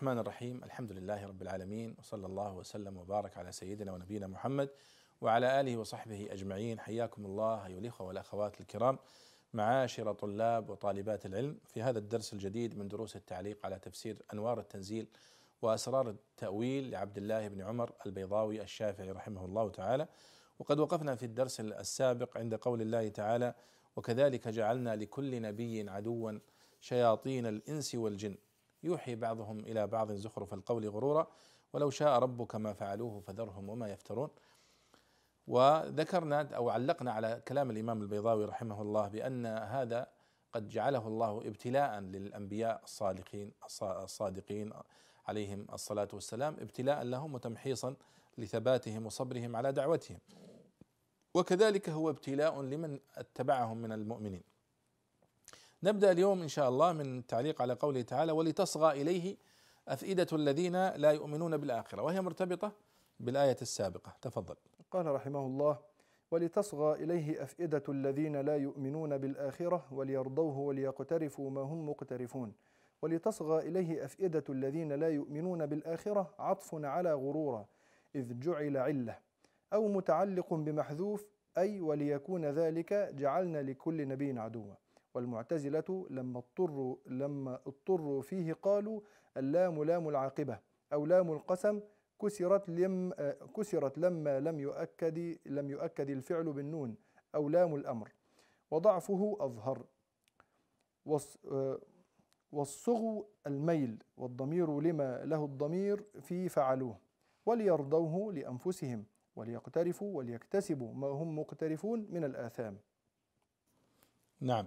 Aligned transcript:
الرحمن 0.00 0.18
الرحيم. 0.18 0.64
الحمد 0.64 0.92
لله 0.92 1.26
رب 1.26 1.42
العالمين 1.42 1.94
وصلى 1.98 2.26
الله 2.26 2.54
وسلم 2.54 2.96
وبارك 2.96 3.36
على 3.36 3.52
سيدنا 3.52 3.92
ونبينا 3.92 4.26
محمد 4.26 4.70
وعلى 5.20 5.60
آله 5.60 5.76
وصحبه 5.76 6.28
أجمعين. 6.30 6.80
حياكم 6.80 7.26
الله 7.26 7.66
أيها 7.66 7.78
الإخوة 7.78 8.06
والأخوات 8.06 8.60
الكرام. 8.60 8.98
معاشر 9.54 10.12
طلاب 10.12 10.70
وطالبات 10.70 11.26
العلم 11.26 11.58
في 11.66 11.82
هذا 11.82 11.98
الدرس 11.98 12.32
الجديد 12.32 12.78
من 12.78 12.88
دروس 12.88 13.16
التعليق 13.16 13.66
على 13.66 13.78
تفسير 13.78 14.16
أنوار 14.32 14.60
التنزيل 14.60 15.06
وأسرار 15.62 16.10
التأويل 16.10 16.90
لعبد 16.90 17.18
الله 17.18 17.48
بن 17.48 17.60
عمر 17.62 17.92
البيضاوي 18.06 18.62
الشافعي 18.62 19.10
رحمه 19.10 19.44
الله 19.44 19.70
تعالى. 19.70 20.08
وقد 20.58 20.80
وقفنا 20.80 21.14
في 21.14 21.26
الدرس 21.26 21.60
السابق 21.60 22.38
عند 22.38 22.54
قول 22.54 22.82
الله 22.82 23.08
تعالى 23.08 23.54
وكذلك 23.96 24.48
جعلنا 24.48 24.96
لكل 24.96 25.42
نبي 25.42 25.90
عدوا 25.90 26.38
شياطين 26.80 27.46
الإنس 27.46 27.94
والجن. 27.94 28.36
يوحي 28.82 29.14
بعضهم 29.14 29.60
إلى 29.60 29.86
بعض 29.86 30.12
زخرف 30.12 30.54
القول 30.54 30.88
غرورا 30.88 31.26
ولو 31.72 31.90
شاء 31.90 32.18
ربك 32.18 32.54
ما 32.54 32.72
فعلوه 32.72 33.20
فذرهم 33.20 33.68
وما 33.68 33.88
يفترون. 33.88 34.28
وذكرنا 35.46 36.56
أو 36.56 36.70
علقنا 36.70 37.12
على 37.12 37.42
كلام 37.48 37.70
الإمام 37.70 38.02
البيضاوي 38.02 38.44
رحمه 38.44 38.82
الله 38.82 39.08
بأن 39.08 39.46
هذا 39.46 40.06
قد 40.52 40.68
جعله 40.68 41.08
الله 41.08 41.38
ابتلاء 41.38 42.00
للأنبياء 42.00 42.80
الصالحين 42.84 43.52
الصادقين 43.82 44.72
عليهم 45.26 45.66
الصلاة 45.72 46.08
والسلام 46.12 46.56
ابتلاء 46.60 47.02
لهم 47.02 47.34
وتمحيصا 47.34 47.94
لثباتهم 48.38 49.06
وصبرهم 49.06 49.56
على 49.56 49.72
دعوتهم. 49.72 50.18
وكذلك 51.34 51.88
هو 51.88 52.10
ابتلاء 52.10 52.62
لمن 52.62 52.98
اتبعهم 53.16 53.76
من 53.76 53.92
المؤمنين. 53.92 54.49
نبدأ 55.82 56.12
اليوم 56.12 56.42
إن 56.42 56.48
شاء 56.48 56.68
الله 56.68 56.92
من 56.92 57.18
التعليق 57.18 57.62
على 57.62 57.72
قوله 57.72 58.02
تعالى 58.02 58.32
ولتصغى 58.32 59.02
إليه 59.02 59.36
أفئدة 59.88 60.26
الذين 60.32 60.88
لا 60.88 61.10
يؤمنون 61.10 61.56
بالآخرة. 61.56 62.02
وهي 62.02 62.20
مرتبطة 62.20 62.72
بالآية 63.20 63.56
السابقة. 63.62 64.12
تفضل. 64.22 64.54
قال 64.90 65.06
رحمه 65.06 65.46
الله 65.46 65.78
ولتصغى 66.30 67.04
إليه 67.04 67.42
أفئدة 67.42 67.82
الذين 67.88 68.36
لا 68.36 68.56
يؤمنون 68.56 69.18
بالآخرة 69.18 69.86
وليرضوه 69.92 70.58
وليقترفوا 70.58 71.50
ما 71.50 71.60
هم 71.60 71.88
مقترفون. 71.88 72.52
ولتصغى 73.02 73.68
إليه 73.68 74.04
أفئدة 74.04 74.44
الذين 74.48 74.92
لا 74.92 75.08
يؤمنون 75.08 75.66
بالآخرة 75.66 76.34
عطف 76.38 76.74
على 76.74 77.12
غرورا 77.12 77.66
إذ 78.14 78.38
جعل 78.38 78.76
علة 78.76 79.18
أو 79.72 79.88
متعلق 79.88 80.54
بمحذوف 80.54 81.26
أي 81.58 81.80
وليكون 81.80 82.44
ذلك 82.44 82.92
جعلنا 82.92 83.62
لكل 83.62 84.08
نبي 84.08 84.38
عدوا. 84.38 84.74
والمعتزلة 85.14 86.06
لما 86.10 86.38
اضطروا 86.38 86.96
لما 87.06 87.60
اضطروا 87.66 88.22
فيه 88.22 88.52
قالوا 88.52 89.00
اللام 89.36 89.84
لام 89.84 90.08
العاقبة 90.08 90.58
أو 90.92 91.06
لام 91.06 91.32
القسم 91.32 91.80
كسرت 92.22 92.68
لم 92.70 93.12
كسرت 93.56 93.98
لما 93.98 94.40
لم 94.40 94.60
يؤكد 94.60 95.38
لم 95.46 95.70
يؤكد 95.70 96.10
الفعل 96.10 96.52
بالنون 96.52 96.96
أو 97.34 97.48
لام 97.48 97.74
الأمر 97.74 98.12
وضعفه 98.70 99.36
أظهر. 99.40 99.84
والصغو 102.52 103.26
الميل 103.46 104.02
والضمير 104.16 104.80
لما 104.80 105.24
له 105.24 105.44
الضمير 105.44 106.04
في 106.20 106.48
فعلوه 106.48 106.98
وليرضوه 107.46 108.32
لأنفسهم 108.32 109.04
وليقترفوا 109.36 110.16
وليكتسبوا 110.16 110.94
ما 110.94 111.06
هم 111.06 111.38
مقترفون 111.38 112.06
من 112.10 112.24
الآثام. 112.24 112.78
نعم. 114.40 114.66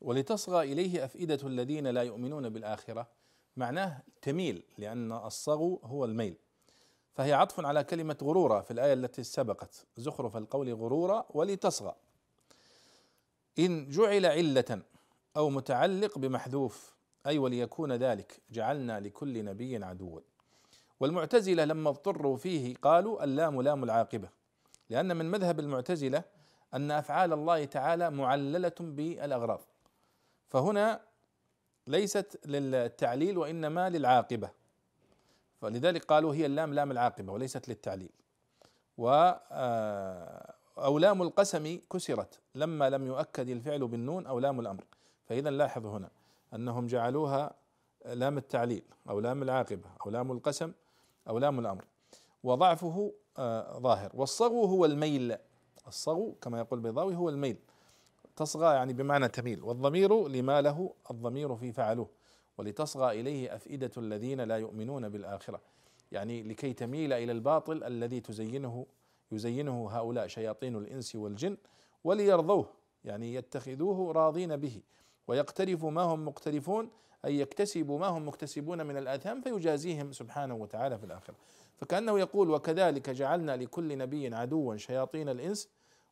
ولتصغى 0.00 0.72
إليه 0.72 1.04
أفئدة 1.04 1.46
الذين 1.46 1.86
لا 1.86 2.02
يؤمنون 2.02 2.48
بالآخرة. 2.48 3.08
معناه 3.56 4.02
تميل 4.22 4.62
لأن 4.78 5.12
الصغو 5.12 5.80
هو 5.84 6.04
الميل. 6.04 6.36
فهي 7.14 7.32
عطف 7.32 7.60
على 7.60 7.84
كلمة 7.84 8.16
غرورا 8.22 8.60
في 8.60 8.70
الآية 8.70 8.92
التي 8.92 9.22
سبقت. 9.22 9.86
زخرف 9.96 10.36
القول 10.36 10.74
غرورا 10.74 11.26
ولتصغى. 11.30 11.94
إن 13.58 13.88
جعل 13.88 14.26
علة 14.26 14.82
أو 15.36 15.50
متعلق 15.50 16.18
بمحذوف 16.18 16.94
أي 17.26 17.38
وليكون 17.38 17.92
ذلك 17.92 18.40
جعلنا 18.50 19.00
لكل 19.00 19.44
نبي 19.44 19.84
عدوا. 19.84 20.20
والمعتزلة 21.00 21.64
لما 21.64 21.90
اضطروا 21.90 22.36
فيه 22.36 22.74
قالوا 22.76 23.24
اللام 23.24 23.62
لام 23.62 23.84
العاقبة. 23.84 24.28
لأن 24.90 25.16
من 25.16 25.30
مذهب 25.30 25.60
المعتزلة 25.60 26.22
أن 26.74 26.90
أفعال 26.90 27.32
الله 27.32 27.64
تعالى 27.64 28.10
معللة 28.10 28.72
بالأغراض. 28.80 29.60
فهنا 30.50 31.00
ليست 31.86 32.40
للتعليل 32.46 33.38
وإنما 33.38 33.90
للعاقبة. 33.90 34.50
فلذلك 35.60 36.04
قالوا 36.04 36.34
هي 36.34 36.46
اللام 36.46 36.74
لام 36.74 36.90
العاقبة 36.90 37.32
وليست 37.32 37.68
للتعليل. 37.68 38.10
و 38.98 39.08
أو 40.78 40.98
لام 40.98 41.22
القسم 41.22 41.80
كسرت 41.92 42.40
لما 42.54 42.90
لم 42.90 43.06
يؤكد 43.06 43.48
الفعل 43.48 43.88
بالنون 43.88 44.26
أو 44.26 44.38
لام 44.38 44.60
الأمر. 44.60 44.84
فإذا 45.26 45.50
لاحظ 45.50 45.86
هنا 45.86 46.10
أنهم 46.54 46.86
جعلوها 46.86 47.54
لام 48.04 48.38
التعليل 48.38 48.82
أو 49.08 49.20
لام 49.20 49.42
العاقبة 49.42 49.90
أو 50.06 50.10
لام 50.10 50.32
القسم 50.32 50.72
أو 51.28 51.38
لام 51.38 51.58
الأمر. 51.58 51.84
وضعفه 52.42 53.12
ظاهر. 53.78 54.10
والصغو 54.14 54.64
هو 54.64 54.84
الميل. 54.84 55.36
الصغو 55.86 56.32
كما 56.32 56.58
يقول 56.58 56.78
البيضاوي 56.78 57.16
هو 57.16 57.28
الميل. 57.28 57.56
تصغى 58.40 58.74
يعني 58.74 58.92
بمعنى 58.92 59.28
تميل 59.28 59.62
والضمير 59.62 60.28
لما 60.28 60.60
له 60.60 60.94
الضمير 61.10 61.56
في 61.56 61.72
فعلوه 61.72 62.08
ولتصغى 62.58 63.20
إليه 63.20 63.54
أفئدة 63.54 63.90
الذين 63.96 64.40
لا 64.40 64.56
يؤمنون 64.56 65.08
بالآخرة. 65.08 65.60
يعني 66.12 66.42
لكي 66.42 66.72
تميل 66.72 67.12
إلى 67.12 67.32
الباطل 67.32 67.84
الذي 67.84 68.20
تزينه 68.20 68.86
يزينه 69.32 69.90
هؤلاء 69.90 70.26
شياطين 70.26 70.76
الإنس 70.76 71.16
والجن 71.16 71.56
وليرضوه 72.04 72.66
يعني 73.04 73.34
يتخذوه 73.34 74.12
راضين 74.12 74.56
به. 74.56 74.82
ويقترفوا 75.28 75.90
ما 75.90 76.02
هم 76.02 76.24
مقترفون 76.24 76.90
أي 77.24 77.38
يكتسبوا 77.38 77.98
ما 77.98 78.06
هم 78.06 78.28
مكتسبون 78.28 78.86
من 78.86 78.96
الآثام 78.96 79.40
فيجازيهم 79.40 80.12
سبحانه 80.12 80.54
وتعالى 80.54 80.98
في 80.98 81.04
الآخرة. 81.04 81.34
فكأنه 81.76 82.18
يقول 82.18 82.50
وكذلك 82.50 83.10
جعلنا 83.10 83.56
لكل 83.56 83.98
نبي 83.98 84.34
عدوا 84.34 84.76
شياطين 84.76 85.28
الإنس 85.28 85.68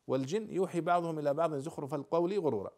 والجن 0.09 0.49
يوحي 0.49 0.81
بعضهم 0.81 1.19
إلى 1.19 1.33
بعض 1.33 1.53
زخرف 1.53 1.93
القول 1.93 2.39
غرورا. 2.39 2.71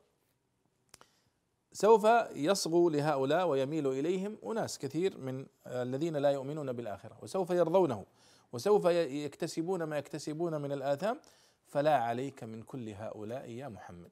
سوف 1.73 2.07
يصغو 2.35 2.89
لهؤلاء 2.89 3.47
ويميل 3.47 3.87
إليهم 3.87 4.37
أناس 4.45 4.77
كثير 4.79 5.17
من 5.17 5.45
الذين 5.67 6.17
لا 6.17 6.31
يؤمنون 6.31 6.73
بالآخرة 6.73 7.17
وسوف 7.21 7.49
يرضونه 7.49 8.05
وسوف 8.53 8.85
يكتسبون 8.85 9.83
ما 9.83 9.97
يكتسبون 9.97 10.61
من 10.61 10.71
الآثام 10.71 11.19
فلا 11.67 11.97
عليك 11.97 12.43
من 12.43 12.63
كل 12.63 12.89
هؤلاء 12.89 13.49
يا 13.49 13.67
محمد. 13.67 14.11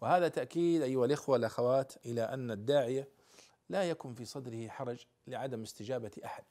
وهذا 0.00 0.28
تأكيد 0.28 0.82
أيها 0.82 1.04
الإخوة 1.04 1.32
والأخوات 1.32 1.92
إلى 2.06 2.22
أن 2.22 2.50
الداعيه 2.50 3.08
لا 3.68 3.90
يكن 3.90 4.14
في 4.14 4.24
صدره 4.24 4.68
حرج 4.68 5.06
لعدم 5.26 5.62
استجابة 5.62 6.10
أحد. 6.24 6.44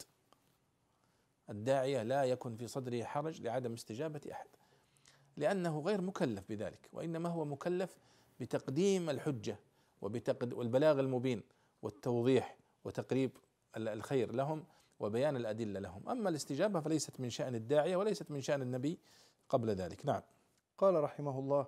الداعية 1.49 2.03
لا 2.03 2.23
يكن 2.23 2.55
في 2.55 2.67
صدره 2.67 3.03
حرج 3.03 3.41
لعدم 3.41 3.73
استجابة 3.73 4.21
أحد. 4.31 4.47
لأنه 5.37 5.79
غير 5.79 6.01
مكلف 6.01 6.43
بذلك 6.49 6.89
وإنما 6.93 7.29
هو 7.29 7.45
مكلف 7.45 7.97
بتقديم 8.39 9.09
الحجة 9.09 9.59
وبتقد 10.01 10.53
والبلاغ 10.53 10.99
المبين 10.99 11.43
والتوضيح 11.81 12.57
وتقريب 12.83 13.31
الخير 13.77 14.31
لهم 14.31 14.63
وبيان 14.99 15.35
الأدلة 15.35 15.79
لهم. 15.79 16.09
أما 16.09 16.29
الاستجابة 16.29 16.79
فليست 16.79 17.19
من 17.19 17.29
شأن 17.29 17.55
الداعية 17.55 17.95
وليست 17.95 18.31
من 18.31 18.41
شأن 18.41 18.61
النبي 18.61 18.99
قبل 19.49 19.69
ذلك. 19.69 20.05
نعم. 20.05 20.21
قال 20.77 21.03
رحمه 21.03 21.39
الله 21.39 21.65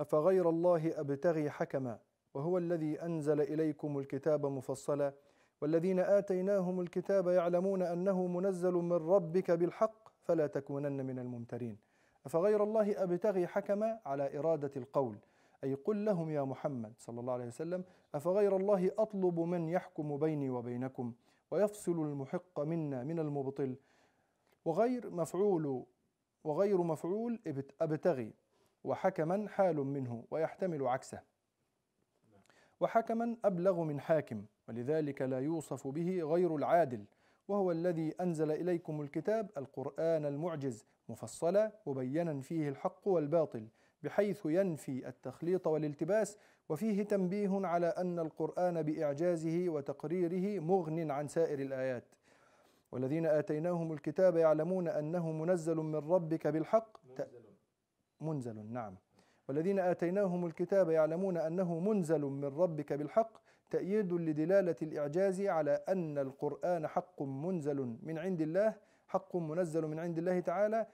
أفغير 0.00 0.48
الله 0.48 1.00
أبتغي 1.00 1.50
حكما 1.50 1.98
وهو 2.34 2.58
الذي 2.58 3.02
أنزل 3.02 3.40
إليكم 3.40 3.98
الكتاب 3.98 4.46
مفصلا 4.46 5.12
والذين 5.60 6.00
آتيناهم 6.00 6.80
الكتاب 6.80 7.28
يعلمون 7.28 7.82
أنه 7.82 8.26
منزل 8.26 8.72
من 8.72 8.92
ربك 8.92 9.50
بالحق 9.50 10.08
فلا 10.22 10.46
تكونن 10.46 11.06
من 11.06 11.18
الممترين. 11.18 11.87
أفغير 12.26 12.62
الله 12.64 13.02
أبتغي 13.02 13.46
حكما 13.46 14.00
على 14.06 14.38
إرادة 14.38 14.70
القول؟ 14.76 15.18
أي 15.64 15.74
قل 15.74 16.04
لهم 16.04 16.30
يا 16.30 16.42
محمد 16.42 16.92
صلى 16.98 17.20
الله 17.20 17.32
عليه 17.32 17.46
وسلم 17.46 17.84
أفغير 18.14 18.56
الله 18.56 18.90
أطلب 18.98 19.40
من 19.40 19.68
يحكم 19.68 20.16
بيني 20.16 20.50
وبينكم 20.50 21.12
ويفصل 21.50 21.92
المحق 21.92 22.60
منا 22.60 23.04
من 23.04 23.18
المبطل؟ 23.18 23.76
وغير 24.64 25.10
مفعول 25.10 25.84
وغير 26.44 26.82
مفعول 26.82 27.40
أبتغي 27.80 28.34
وحكما 28.84 29.48
حال 29.48 29.76
منه 29.76 30.24
ويحتمل 30.30 30.86
عكسه. 30.86 31.20
وحكما 32.80 33.36
أبلغ 33.44 33.82
من 33.82 34.00
حاكم 34.00 34.44
ولذلك 34.68 35.22
لا 35.22 35.38
يوصف 35.40 35.88
به 35.88 36.22
غير 36.22 36.56
العادل 36.56 37.04
وهو 37.48 37.70
الذي 37.70 38.14
أنزل 38.20 38.50
إليكم 38.50 39.00
الكتاب 39.00 39.50
القرآن 39.56 40.24
المعجز 40.26 40.84
مفصلا 41.08 41.72
مبينا 41.86 42.40
فيه 42.40 42.68
الحق 42.68 43.08
والباطل 43.08 43.68
بحيث 44.02 44.46
ينفي 44.46 45.08
التخليط 45.08 45.66
والالتباس 45.66 46.38
وفيه 46.68 47.02
تنبيه 47.02 47.66
على 47.66 47.86
أن 47.86 48.18
القرآن 48.18 48.82
بإعجازه 48.82 49.64
وتقريره 49.68 50.60
مغن 50.60 51.10
عن 51.10 51.28
سائر 51.28 51.58
الآيات. 51.58 52.04
والذين 52.92 53.26
آتيناهم 53.26 53.92
الكتاب 53.92 54.36
يعلمون 54.36 54.88
أنه 54.88 55.32
منزل 55.32 55.76
من 55.76 55.94
ربك 55.94 56.46
بالحق. 56.46 56.98
منزل 58.20 58.66
نعم. 58.72 58.96
والذين 59.48 59.78
آتيناهم 59.78 60.46
الكتاب 60.46 60.90
يعلمون 60.90 61.36
أنه 61.36 61.78
منزل 61.78 62.20
من 62.20 62.44
ربك 62.44 62.92
بالحق. 62.92 63.38
تأييد 63.70 64.12
لدلالة 64.12 64.76
الإعجاز 64.82 65.40
على 65.40 65.70
أن 65.88 66.18
القرآن 66.18 66.86
حق 66.86 67.22
منزل 67.22 67.96
من 68.02 68.18
عند 68.18 68.40
الله 68.40 68.74
حق 69.08 69.36
منزل 69.36 69.86
من 69.86 69.98
عند 69.98 70.18
الله 70.18 70.40
تعالى 70.40 70.86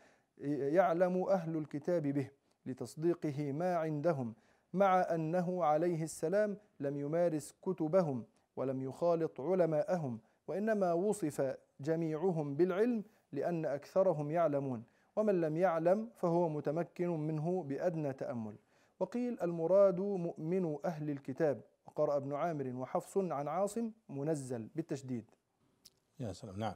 يعلم 0.78 1.22
أهل 1.28 1.56
الكتاب 1.56 2.02
به 2.02 2.30
لتصديقه 2.66 3.52
ما 3.52 3.76
عندهم 3.76 4.34
مع 4.72 5.00
أنه 5.00 5.64
عليه 5.64 6.02
السلام 6.02 6.56
لم 6.80 6.96
يمارس 6.96 7.54
كتبهم 7.62 8.24
ولم 8.56 8.82
يخالط 8.82 9.40
علماءهم 9.40 10.18
وإنما 10.48 10.92
وصف 10.92 11.56
جميعهم 11.80 12.56
بالعلم 12.56 13.04
لأن 13.32 13.66
أكثرهم 13.66 14.30
يعلمون 14.30 14.84
ومن 15.16 15.40
لم 15.40 15.56
يعلم 15.56 16.10
فهو 16.16 16.48
متمكن 16.48 17.08
منه 17.10 17.62
بأدنى 17.62 18.12
تأمل. 18.12 18.56
وقيل 19.00 19.40
المراد 19.42 20.00
مؤمن 20.00 20.76
أهل 20.84 21.10
الكتاب 21.10 21.60
وقرأ 21.86 22.16
ابن 22.16 22.32
عامر 22.34 22.72
وحفص 22.76 23.18
عن 23.18 23.48
عاصم 23.48 23.90
منزل 24.08 24.68
بالتشديد. 24.74 25.24
يا 26.20 26.32
سلام. 26.32 26.58
نعم. 26.58 26.74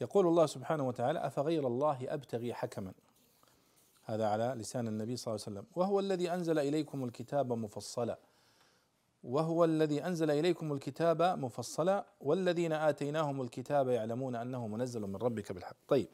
يقول 0.00 0.26
الله 0.26 0.46
سبحانه 0.46 0.88
وتعالى 0.88 1.26
أفغير 1.26 1.66
الله 1.66 1.98
أبتغي 2.02 2.54
حكما؟ 2.54 2.92
هذا 4.04 4.28
على 4.28 4.54
لسان 4.56 4.88
النبي 4.88 5.16
صلى 5.16 5.34
الله 5.34 5.44
عليه 5.46 5.58
وسلم. 5.58 5.66
وهو 5.76 6.00
الذي 6.00 6.34
أنزل 6.34 6.58
إليكم 6.58 7.04
الكتاب 7.04 7.52
مفصلا. 7.52 8.18
وهو 9.24 9.64
الذي 9.64 10.04
أنزل 10.06 10.30
إليكم 10.30 10.72
الكتاب 10.72 11.22
مفصلا. 11.22 12.06
والذين 12.20 12.72
آتيناهم 12.72 13.42
الكتاب 13.42 13.88
يعلمون 13.88 14.36
أنه 14.36 14.66
منزل 14.66 15.00
من 15.00 15.16
ربك 15.16 15.52
بالحق. 15.52 15.76
طيب 15.88 16.08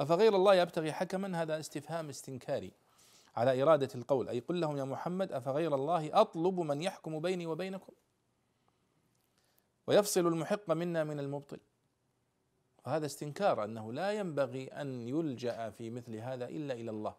أفغير 0.00 0.36
الله 0.36 0.54
يبتغي 0.54 0.92
حكما؟ 0.92 1.42
هذا 1.42 1.60
استفهام 1.60 2.08
استنكاري 2.08 2.72
على 3.36 3.62
إرادة 3.62 3.88
القول. 3.94 4.28
أي 4.28 4.40
قل 4.40 4.60
لهم 4.60 4.76
يا 4.76 4.84
محمد 4.84 5.32
أفغير 5.32 5.74
الله 5.74 6.20
أطلب 6.20 6.60
من 6.60 6.82
يحكم 6.82 7.18
بيني 7.18 7.46
وبينكم؟ 7.46 7.92
ويفصل 9.86 10.26
المحق 10.26 10.70
منا 10.70 11.04
من 11.04 11.20
المبطل. 11.20 11.58
وهذا 12.86 13.06
استنكار 13.06 13.64
أنه 13.64 13.92
لا 13.92 14.12
ينبغي 14.12 14.68
أن 14.68 15.08
يلجأ 15.08 15.70
في 15.70 15.90
مثل 15.90 16.16
هذا 16.16 16.44
إلا 16.44 16.74
إلى 16.74 16.90
الله. 16.90 17.14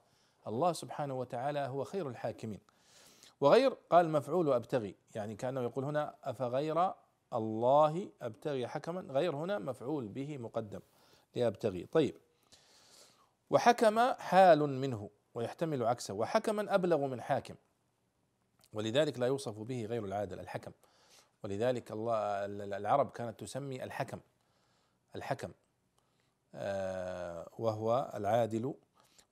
الله 0.48 0.74
سبحانه 0.74 1.20
وتعالى 1.20 1.60
هو 1.60 1.84
خير 1.84 2.10
الحاكمين. 2.10 2.60
وغير 3.42 3.78
قال 3.90 4.10
مفعول 4.10 4.54
أبتغي 4.54 4.96
يعني 5.16 5.36
كأنه 5.36 5.62
يقول 5.62 5.86
هنا 5.86 6.16
أفغير 6.24 6.94
الله 7.34 8.10
أبتغي 8.22 8.68
حكما 8.68 9.02
غير 9.02 9.36
هنا 9.36 9.60
مفعول 9.60 10.08
به 10.08 10.38
مقدم 10.38 10.80
لأبتغي. 11.36 11.86
طيب. 11.86 12.16
وحكم 13.50 14.14
حال 14.14 14.60
منه 14.70 15.10
ويحتمل 15.34 15.84
عكسه 15.84 16.14
وحكما 16.14 16.76
أبلغ 16.76 17.08
من 17.08 17.22
حاكم 17.22 17.56
ولذلك 18.74 19.20
لا 19.20 19.28
يوصف 19.28 19.60
به 19.60 19.86
غير 19.86 20.06
العادل 20.06 20.40
الحكم. 20.40 20.72
ولذلك 21.44 21.92
الله 21.92 22.46
العرب 22.78 23.12
كانت 23.12 23.40
تسمي 23.40 23.84
الحكم. 23.84 24.20
الحكم 25.16 25.52
آه، 26.56 27.50
وهو 27.58 28.12
العادل 28.16 28.74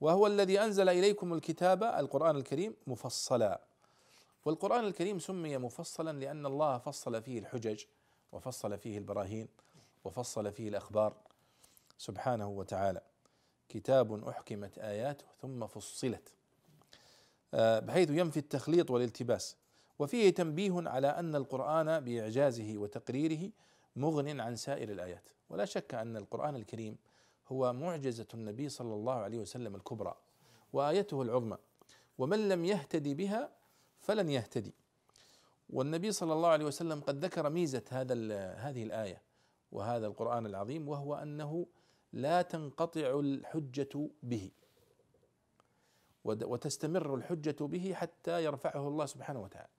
وهو 0.02 0.28
الذي 0.28 0.60
أنزل 0.60 0.90
إليكم 0.90 1.34
الكتاب 1.34 1.84
القرآن 1.84 2.36
الكريم 2.36 2.76
مفصلا. 2.88 3.62
والقرآن 4.46 4.86
الكريم 4.86 5.20
سمي 5.20 5.58
مفصلا 5.58 6.20
لأن 6.20 6.46
الله 6.46 6.78
فصل 6.78 7.22
فيه 7.22 7.40
الحجج 7.40 7.84
وفصل 8.32 8.78
فيه 8.78 8.98
البراهين 8.98 9.48
وفصل 10.04 10.52
فيه 10.52 10.70
الأخبار. 10.70 11.14
سبحانه 11.98 12.48
وتعالى. 12.48 13.02
كتاب 13.70 14.28
أحكمت 14.28 14.78
آياته 14.80 15.26
ثم 15.42 15.68
فصلت. 15.68 16.34
آه، 17.54 17.80
بحيث 17.80 18.10
ينفي 18.10 18.38
التخليط 18.38 18.92
والالتباس. 18.92 19.56
وفيه 20.00 20.30
تنبيه 20.30 20.90
على 20.90 21.08
أن 21.08 21.36
القرآن 21.36 22.00
بإعجازه 22.00 22.74
وتقريره 22.78 23.52
مغن 23.96 24.40
عن 24.40 24.56
سائر 24.56 24.92
الآيات. 24.92 25.30
ولا 25.50 25.66
شك 25.66 25.94
أن 25.94 26.18
القرآن 26.18 26.56
الكريم 26.56 26.98
هو 27.48 27.74
معجزة 27.74 28.28
النبي 28.34 28.70
صلى 28.70 28.94
الله 28.94 29.14
عليه 29.14 29.40
وسلم 29.40 29.76
الكبرى 29.76 30.16
وآيته 30.74 31.22
العظمى. 31.22 31.58
ومن 32.18 32.50
لم 32.50 32.66
يهتدي 32.66 33.14
بها 33.14 33.50
فلن 34.00 34.30
يهتدي. 34.30 34.74
والنبي 35.70 36.12
صلى 36.12 36.34
الله 36.34 36.50
عليه 36.50 36.66
وسلم 36.66 37.02
قد 37.02 37.26
ذكر 37.26 37.50
ميزة 37.50 37.84
هذا 37.90 38.14
هذه 38.54 38.84
الآية 38.84 39.22
وهذا 39.72 40.08
القرآن 40.08 40.46
العظيم 40.46 40.90
وهو 40.90 41.16
أنه 41.16 41.66
لا 42.14 42.42
تنقطع 42.42 43.20
الحجة 43.20 44.10
به. 44.24 44.52
وتستمر 46.26 47.16
الحجة 47.16 47.64
به 47.66 47.94
حتى 47.94 48.44
يرفعه 48.44 48.88
الله 48.88 49.06
سبحانه 49.06 49.42
وتعالى. 49.42 49.70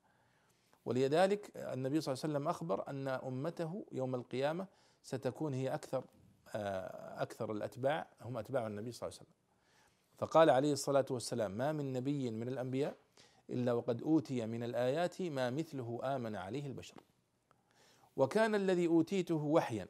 ولذلك 0.90 1.50
النبي 1.56 2.00
صلى 2.00 2.12
الله 2.12 2.24
عليه 2.24 2.34
وسلم 2.34 2.48
أخبر 2.48 2.88
أن 2.88 3.08
أمته 3.08 3.84
يوم 3.92 4.14
القيامة 4.14 4.66
ستكون 5.02 5.54
هي 5.54 5.74
أكثر 5.74 6.04
آه، 6.54 7.22
أكثر 7.22 7.52
الأتباع 7.52 8.06
هم 8.22 8.38
أتباع 8.38 8.66
النبي 8.66 8.92
صلى 8.92 9.08
الله 9.08 9.18
عليه 9.18 9.28
وسلم. 9.28 9.36
فقال 10.18 10.50
عليه 10.50 10.72
الصلاة 10.72 11.04
والسلام 11.10 11.50
ما 11.50 11.72
من 11.72 11.92
نبي 11.92 12.30
من 12.30 12.48
الأنبياء 12.48 12.96
إلا 13.50 13.72
وقد 13.72 14.02
أوتي 14.02 14.46
من 14.46 14.62
الآيات 14.62 15.22
ما 15.22 15.50
مثله 15.50 16.00
آمن 16.02 16.36
عليه 16.36 16.66
البشر. 16.66 16.96
وكان 18.16 18.54
الذي 18.54 18.86
أوتيته 18.86 19.44
وحيا 19.44 19.86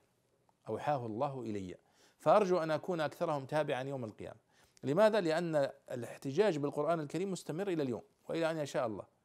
أوحاه 0.69 1.07
الله 1.07 1.41
إلي 1.41 1.77
فأرجو 2.19 2.59
أن 2.59 2.71
أكون 2.71 3.01
أكثرهم 3.01 3.45
تابعا 3.45 3.83
يوم 3.83 4.05
القيامة. 4.05 4.39
لماذا؟ 4.85 5.21
لأن 5.21 5.71
الاحتجاج 5.91 6.59
بالقرآن 6.59 7.01
الكريم 7.01 7.33
مستمر 7.33 7.69
إلى 7.69 7.83
اليوم 7.83 8.03
وإلى 8.29 8.51
أن 8.51 8.59
يشاء 8.59 8.87
الله. 8.87 9.20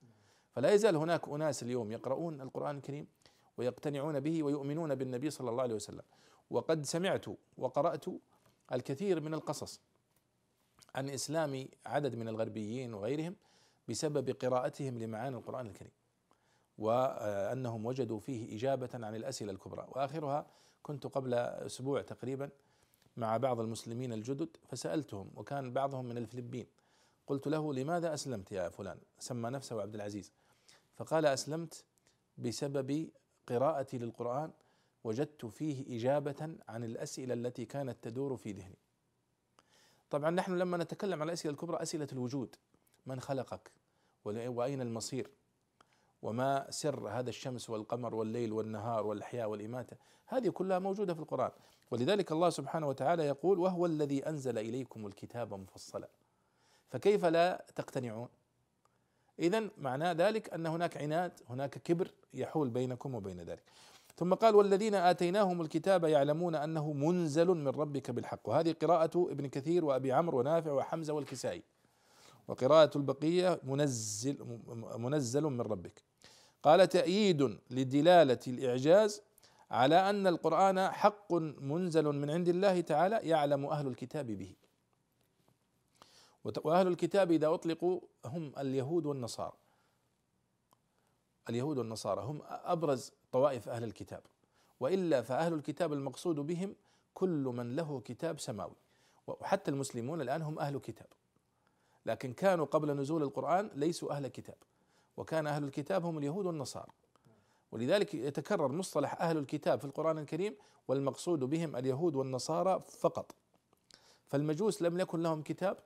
فلا 0.56 0.74
يزال 0.74 0.96
هناك 0.96 1.30
أناس 1.30 1.64
اليوم 1.64 1.92
يقرؤون 1.92 2.42
القرآن 2.42 2.78
الكريم 2.78 3.08
ويقتنعون 3.58 4.20
به 4.20 4.44
ويؤمنون 4.44 4.96
بالنبي 4.96 5.30
صلى 5.30 5.50
الله 5.50 5.64
عليه 5.64 5.76
وسلم. 5.76 6.04
وقد 6.50 6.86
سمعت 6.86 7.26
وقرأت 7.58 8.06
الكثير 8.72 9.22
من 9.22 9.34
القصص 9.34 9.82
عن 10.96 11.10
إسلام 11.10 11.68
عدد 11.86 12.16
من 12.16 12.28
الغربيين 12.28 12.94
وغيرهم 12.94 13.36
بسبب 13.90 14.30
قراءتهم 14.30 14.98
لمعاني 14.98 15.38
القرآن 15.38 15.68
الكريم 15.68 15.92
وأنهم 16.78 17.86
وجدوا 17.86 18.20
فيه 18.20 18.56
إجابة 18.56 18.90
عن 18.94 19.16
الأسئلة 19.16 19.52
الكبرى. 19.52 19.88
وآخرها 19.90 20.46
كنت 20.84 21.08
قبل 21.08 21.34
أسبوع 21.34 22.02
تقريبا 22.02 22.50
مع 23.18 23.38
بعض 23.38 23.60
المسلمين 23.60 24.14
الجدد 24.14 24.58
فسألتهم 24.68 25.32
وكان 25.36 25.74
بعضهم 25.74 26.06
من 26.06 26.18
الفلبين 26.18 26.68
قلت 27.28 27.48
له 27.48 27.74
لماذا 27.74 28.14
أسلمت 28.14 28.52
يا 28.52 28.70
فلان؟ 28.70 28.98
سمى 29.20 29.50
نفسه 29.50 29.82
عبد 29.82 29.96
العزيز. 29.96 30.32
فقال 30.96 31.26
أسلمت 31.26 31.86
بسبب 32.38 33.10
قراءتي 33.48 33.98
للقرآن 33.98 34.52
وجدت 35.04 35.46
فيه 35.46 35.98
إجابة 35.98 36.56
عن 36.68 36.84
الأسئلة 36.84 37.34
التي 37.34 37.66
كانت 37.66 37.98
تدور 38.02 38.38
في 38.38 38.52
ذهني. 38.52 38.78
طبعا 40.10 40.30
نحن 40.30 40.58
لما 40.58 40.78
نتكلم 40.78 41.22
عن 41.22 41.28
الأسئلة 41.28 41.54
الكبرى 41.54 41.82
أسئلة 41.82 42.08
الوجود. 42.12 42.56
من 43.06 43.20
خلقك؟ 43.20 43.72
وأين 44.26 44.82
المصير؟ 44.82 45.32
وما 46.22 46.72
سر 46.72 47.10
هذا 47.10 47.30
الشمس 47.30 47.70
والقمر 47.70 48.16
والليل 48.16 48.54
والنهار 48.54 49.06
والإحياء 49.06 49.50
والإماتة؟ 49.50 49.98
هذه 50.26 50.50
كلها 50.50 50.80
موجودة 50.80 51.14
في 51.14 51.20
القرآن. 51.20 51.52
ولذلك 51.92 52.32
الله 52.32 52.50
سبحانه 52.50 52.88
وتعالى 52.88 53.26
يقول 53.26 53.60
وهو 53.60 53.86
الذي 53.86 54.30
أنزل 54.30 54.58
إليكم 54.58 55.08
الكتاب 55.08 55.54
مفصلا. 55.54 56.10
فكيف 56.90 57.26
لا 57.26 57.66
تقتنعون؟ 57.76 58.30
إذا 59.40 59.70
معنى 59.78 60.14
ذلك 60.14 60.54
أن 60.54 60.66
هناك 60.66 60.98
عناد 60.98 61.32
هناك 61.50 61.78
كبر 61.78 62.12
يحول 62.34 62.70
بينكم 62.70 63.16
وبين 63.16 63.42
ذلك. 63.42 63.64
ثم 64.18 64.34
قال 64.34 64.56
والذين 64.56 64.96
آتيناهم 64.96 65.62
الكتاب 65.62 66.04
يعلمون 66.04 66.56
أنه 66.56 66.94
منزل 66.94 67.48
من 67.48 67.68
ربك 67.68 68.12
بالحق. 68.12 68.50
وهذه 68.50 68.76
قراءة 68.82 69.28
ابن 69.32 69.48
كثير 69.48 69.86
وأبي 69.86 70.12
عمرو 70.14 70.40
ونافع 70.40 70.72
وحمزة 70.72 71.14
والكسائي. 71.14 71.64
وقراءة 72.48 72.98
البقية 72.98 73.60
منزل 73.64 74.60
منزل 74.98 75.44
من 75.44 75.62
ربك. 75.62 76.04
قال 76.64 76.90
تأييد 76.90 77.58
لدلالة 77.70 78.40
الإعجاز 78.48 79.22
على 79.72 80.10
أن 80.10 80.28
القرآن 80.28 80.90
حق 80.92 81.34
منزل 81.62 82.06
من 82.06 82.30
عند 82.30 82.50
الله 82.50 82.82
تعالى 82.82 83.16
يعلم 83.24 83.66
أهل 83.66 83.88
الكتاب 83.88 84.28
به. 84.28 84.56
وأهل 86.64 86.88
الكتاب 86.88 87.32
إذا 87.32 87.54
أطلقوا 87.54 88.02
هم 88.26 88.52
اليهود 88.58 89.06
والنصارى. 89.06 89.54
اليهود 91.50 91.78
والنصارى 91.78 92.22
هم 92.22 92.42
أبرز 92.46 93.12
طوائف 93.32 93.70
أهل 93.70 93.84
الكتاب. 93.84 94.24
وإلا 94.80 95.22
فأهل 95.22 95.54
الكتاب 95.54 95.94
المقصود 95.94 96.36
بهم 96.36 96.76
كل 97.14 97.44
من 97.56 97.76
له 97.76 98.00
كتاب 98.00 98.40
سماوي. 98.40 98.76
وحتى 99.28 99.72
المسلمون 99.72 100.22
الآن 100.22 100.42
هم 100.42 100.60
أهل 100.60 100.78
كتاب. 100.78 101.08
لكن 102.06 102.34
كانوا 102.34 102.66
قبل 102.66 102.92
نزول 102.92 103.24
القرآن 103.24 103.72
ليسوا 103.76 104.12
أهل 104.12 104.28
كتاب. 104.28 104.58
وكان 105.18 105.48
أهل 105.48 105.64
الكتاب 105.64 106.06
هم 106.06 106.18
اليهود 106.18 106.46
والنصارى. 106.46 106.92
ولذلك 107.72 108.14
يتكرر 108.14 108.68
مصطلح 108.68 109.22
أهل 109.22 109.38
الكتاب 109.38 109.80
في 109.80 109.86
القرآن 109.86 110.18
الكريم 110.18 110.56
والمقصود 110.88 111.40
بهم 111.40 111.76
اليهود 111.76 112.16
والنصارى 112.16 112.80
فقط. 112.80 113.36
فالمجوس 114.28 114.82
لم 114.82 115.00
يكن 115.00 115.24
لهم 115.24 115.42
كتاب 115.42 115.78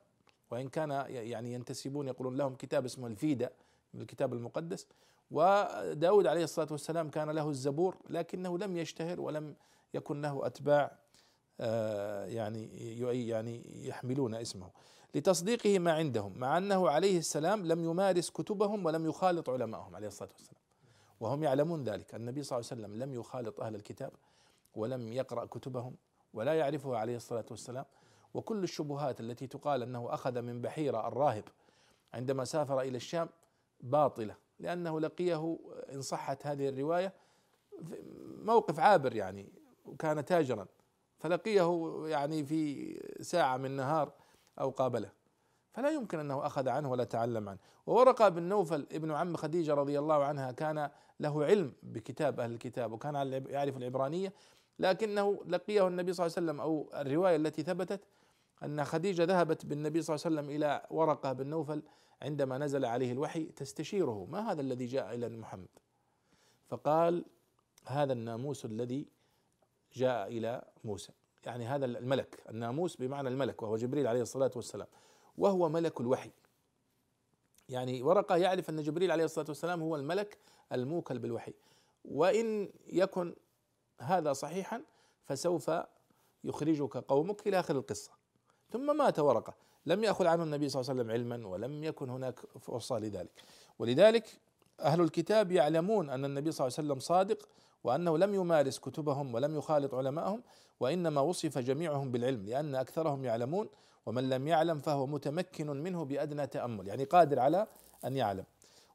وإن 0.51 0.69
كان 0.69 0.89
يعني 1.09 1.53
ينتسبون 1.53 2.07
يقولون 2.07 2.37
لهم 2.37 2.55
كتاب 2.55 2.85
اسمه 2.85 3.07
الفيدة 3.07 3.51
من 3.93 4.01
الكتاب 4.01 4.33
المقدس. 4.33 4.87
وداود 5.31 6.27
عليه 6.27 6.43
الصلاة 6.43 6.67
والسلام 6.71 7.09
كان 7.09 7.29
له 7.29 7.49
الزبور 7.49 7.97
لكنه 8.09 8.57
لم 8.57 8.77
يشتهر 8.77 9.21
ولم 9.21 9.55
يكن 9.93 10.21
له 10.21 10.45
أتباع 10.45 10.97
آه، 11.61 12.25
يعني 12.25 12.69
يعني 13.27 13.87
يحملون 13.87 14.35
اسمه. 14.35 14.69
لتصديقه 15.15 15.79
ما 15.79 15.91
عندهم 15.91 16.37
مع 16.37 16.57
أنه 16.57 16.89
عليه 16.89 17.17
السلام 17.17 17.65
لم 17.65 17.83
يمارس 17.83 18.29
كتبهم 18.29 18.85
ولم 18.85 19.05
يخالط 19.05 19.49
علمائهم 19.49 19.95
عليه 19.95 20.07
الصلاة 20.07 20.29
والسلام. 20.33 20.61
وهم 21.19 21.43
يعلمون 21.43 21.83
ذلك 21.83 22.15
النبي 22.15 22.43
صلى 22.43 22.59
الله 22.59 22.69
عليه 22.71 22.81
وسلم 22.81 23.03
لم 23.03 23.13
يخالط 23.13 23.59
أهل 23.61 23.75
الكتاب 23.75 24.11
ولم 24.75 25.13
يقرأ 25.13 25.45
كتبهم 25.45 25.95
ولا 26.33 26.53
يعرفها 26.53 26.97
عليه 26.97 27.15
الصلاة 27.15 27.45
والسلام. 27.51 27.85
وكل 28.33 28.63
الشبهات 28.63 29.19
التي 29.19 29.47
تقال 29.47 29.83
أنه 29.83 30.13
أخذ 30.13 30.41
من 30.41 30.61
بحيرة 30.61 31.07
الراهب 31.07 31.43
عندما 32.13 32.45
سافر 32.45 32.81
إلى 32.81 32.97
الشام 32.97 33.29
باطلة 33.81 34.35
لأنه 34.59 34.99
لقيه 34.99 35.57
إن 35.93 36.01
صحت 36.01 36.47
هذه 36.47 36.69
الرواية 36.69 37.13
موقف 38.43 38.79
عابر 38.79 39.15
يعني 39.15 39.49
وكان 39.85 40.25
تاجرا 40.25 40.67
فلقيه 41.19 41.93
يعني 42.05 42.45
في 42.45 42.93
ساعة 43.21 43.57
من 43.57 43.71
نهار 43.71 44.11
أو 44.59 44.69
قابله. 44.69 45.11
فلا 45.71 45.89
يمكن 45.89 46.19
أنه 46.19 46.45
أخذ 46.45 46.69
عنه 46.69 46.91
ولا 46.91 47.03
تعلم 47.03 47.49
عنه. 47.49 47.59
وورقة 47.87 48.29
بن 48.29 48.43
نوفل 48.43 48.87
ابن 48.91 49.11
عم 49.11 49.35
خديجة 49.35 49.73
رضي 49.73 49.99
الله 49.99 50.23
عنها 50.23 50.51
كان 50.51 50.89
له 51.19 51.45
علم 51.45 51.73
بكتاب 51.83 52.39
أهل 52.39 52.51
الكتاب 52.51 52.91
وكان 52.91 53.43
يعرف 53.49 53.77
العبرانية 53.77 54.33
لكنه 54.79 55.43
لقيه 55.47 55.87
النبي 55.87 56.13
صلى 56.13 56.25
الله 56.25 56.35
عليه 56.37 56.47
وسلم 56.47 56.61
أو 56.61 56.89
الرواية 56.93 57.35
التي 57.35 57.63
ثبتت 57.63 58.01
أن 58.63 58.83
خديجة 58.85 59.23
ذهبت 59.23 59.65
بالنبي 59.65 60.01
صلى 60.01 60.15
الله 60.15 60.25
عليه 60.25 60.35
وسلم 60.35 60.55
إلى 60.55 60.87
ورقة 60.89 61.33
بن 61.33 61.47
نوفل 61.47 61.83
عندما 62.21 62.57
نزل 62.57 62.85
عليه 62.85 63.11
الوحي 63.11 63.43
تستشيره 63.43 64.27
ما 64.29 64.51
هذا 64.51 64.61
الذي 64.61 64.85
جاء 64.85 65.15
إلى 65.15 65.29
محمد؟ 65.29 65.67
فقال 66.67 67.25
هذا 67.85 68.13
الناموس 68.13 68.65
الذي 68.65 69.07
جاء 69.93 70.27
إلى 70.27 70.63
موسى. 70.83 71.11
يعني 71.45 71.65
هذا 71.65 71.85
الملك 71.85 72.43
الناموس 72.49 72.95
بمعنى 72.95 73.29
الملك 73.29 73.61
وهو 73.61 73.77
جبريل 73.77 74.07
عليه 74.07 74.21
الصلاة 74.21 74.51
والسلام 74.55 74.87
وهو 75.37 75.69
ملك 75.69 76.01
الوحي. 76.01 76.31
يعني 77.69 78.01
ورقة 78.01 78.35
يعرف 78.35 78.69
أن 78.69 78.81
جبريل 78.81 79.11
عليه 79.11 79.25
الصلاة 79.25 79.45
والسلام 79.49 79.81
هو 79.81 79.95
الملك 79.95 80.37
الموكل 80.71 81.19
بالوحي. 81.19 81.53
وإن 82.05 82.69
يكن 82.87 83.35
هذا 83.99 84.33
صحيحا 84.33 84.83
فسوف 85.23 85.71
يخرجك 86.43 86.97
قومك 86.97 87.47
إلى 87.47 87.59
آخر 87.59 87.75
القصة. 87.75 88.18
ثم 88.71 88.97
مات 88.97 89.19
ورقة. 89.19 89.53
لم 89.85 90.03
يأخذ 90.03 90.25
عنه 90.25 90.43
النبي 90.43 90.69
صلى 90.69 90.81
الله 90.81 90.91
عليه 90.91 91.01
وسلم 91.01 91.11
علما 91.11 91.47
ولم 91.47 91.83
يكن 91.83 92.09
هناك 92.09 92.39
فرصة 92.59 92.99
لذلك. 92.99 93.43
ولذلك 93.79 94.39
أهل 94.81 95.01
الكتاب 95.01 95.51
يعلمون 95.51 96.09
أن 96.09 96.25
النبي 96.25 96.51
صلى 96.51 96.67
الله 96.67 96.75
عليه 96.77 96.87
وسلم 96.87 96.99
صادق 96.99 97.49
وأنه 97.83 98.17
لم 98.17 98.35
يمارس 98.35 98.79
كتبهم 98.79 99.33
ولم 99.33 99.55
يخالط 99.55 99.95
علماءهم 99.95 100.43
وإنما 100.79 101.21
وصف 101.21 101.57
جميعهم 101.57 102.11
بالعلم 102.11 102.45
لأن 102.45 102.75
أكثرهم 102.75 103.25
يعلمون 103.25 103.69
ومن 104.05 104.29
لم 104.29 104.47
يعلم 104.47 104.79
فهو 104.79 105.05
متمكن 105.05 105.67
منه 105.67 106.05
بأدنى 106.05 106.47
تأمل 106.47 106.87
يعني 106.87 107.03
قادر 107.03 107.39
على 107.39 107.67
أن 108.05 108.17
يعلم. 108.17 108.43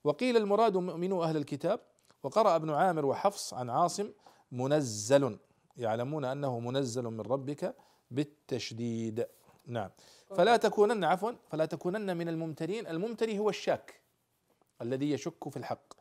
وقيل 0.05 0.37
المراد 0.37 0.77
مؤمنو 0.77 1.25
أهل 1.25 1.37
الكتاب 1.37 1.81
وقرأ 2.23 2.57
ابن 2.57 2.71
عامر 2.71 3.07
وحفص 3.07 3.55
عن 3.55 3.71
عاصم 3.71 4.11
منزل 4.53 5.39
يعلمون 5.77 6.25
أنه 6.25 6.61
منزل 6.61 7.03
من 7.05 7.21
ربك 7.21 7.75
بالتشديد. 8.11 9.27
نعم. 9.67 9.91
فلا 10.31 10.57
تكونن 10.57 11.05
عفوا 11.05 11.33
فلا 11.51 11.65
تكونن 11.65 12.17
من 12.17 12.29
الممترين. 12.29 12.87
الممتري 12.87 13.39
هو 13.39 13.49
الشاك 13.49 14.01
الذي 14.83 15.11
يشك 15.11 15.49
في 15.49 15.57
الحق. 15.57 15.93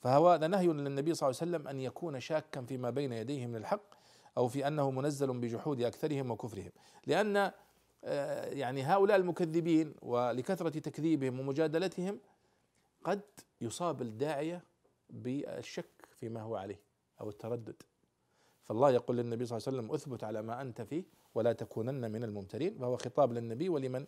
فهو 0.00 0.30
هذا 0.30 0.46
نهي 0.46 0.66
للنبي 0.66 1.14
صلى 1.14 1.28
الله 1.28 1.40
عليه 1.40 1.50
وسلم 1.50 1.68
أن 1.68 1.80
يكون 1.80 2.20
شاكا 2.20 2.62
فيما 2.62 2.90
بين 2.90 3.12
يديه 3.12 3.46
من 3.46 3.56
الحق 3.56 3.94
أو 4.36 4.48
في 4.48 4.66
أنه 4.66 4.90
منزل 4.90 5.38
بجحود 5.38 5.82
أكثرهم 5.82 6.30
وكفرهم. 6.30 6.72
لأن 7.06 7.52
آه، 8.06 8.46
يعني 8.46 8.82
هؤلاء 8.82 9.16
المكذبين 9.16 9.94
ولكثرة 10.02 10.78
تكذيبهم 10.78 11.40
ومجادلتهم 11.40 12.20
قد 13.04 13.20
يصاب 13.60 14.02
الداعية 14.02 14.64
بالشك 15.10 16.08
فيما 16.16 16.40
هو 16.40 16.56
عليه 16.56 16.80
أو 17.20 17.28
التردد. 17.28 17.82
فالله 18.64 18.90
يقول 18.90 19.16
للنبي 19.16 19.46
صلى 19.46 19.58
الله 19.58 19.68
عليه 19.68 19.78
وسلم 19.78 19.94
أثبت 19.94 20.24
على 20.24 20.42
ما 20.42 20.60
أنت 20.60 20.82
فيه 20.82 21.04
ولا 21.34 21.52
تكونن 21.52 22.10
من 22.10 22.24
الممترين 22.24 22.78
فهو 22.78 22.96
خطاب 22.96 23.32
للنبي 23.32 23.68
ولمن 23.68 24.06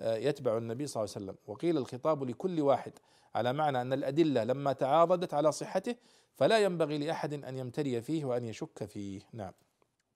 آه، 0.00 0.16
يتبع 0.16 0.56
النبي 0.58 0.86
صلى 0.86 1.02
الله 1.02 1.14
عليه 1.16 1.24
وسلم. 1.26 1.36
وقيل 1.46 1.78
الخطاب 1.78 2.24
لكل 2.24 2.60
واحد 2.60 2.92
على 3.34 3.52
معنى 3.52 3.80
أن 3.80 3.92
الأدلة 3.92 4.44
لما 4.44 4.72
تعاضدت 4.72 5.34
على 5.34 5.52
صحته 5.52 5.94
فلا 6.34 6.58
ينبغي 6.58 6.98
لأحد 6.98 7.44
أن 7.44 7.58
يمتري 7.58 8.02
فيه 8.02 8.24
وأن 8.24 8.44
يشك 8.44 8.84
فيه. 8.84 9.20
نعم. 9.32 9.52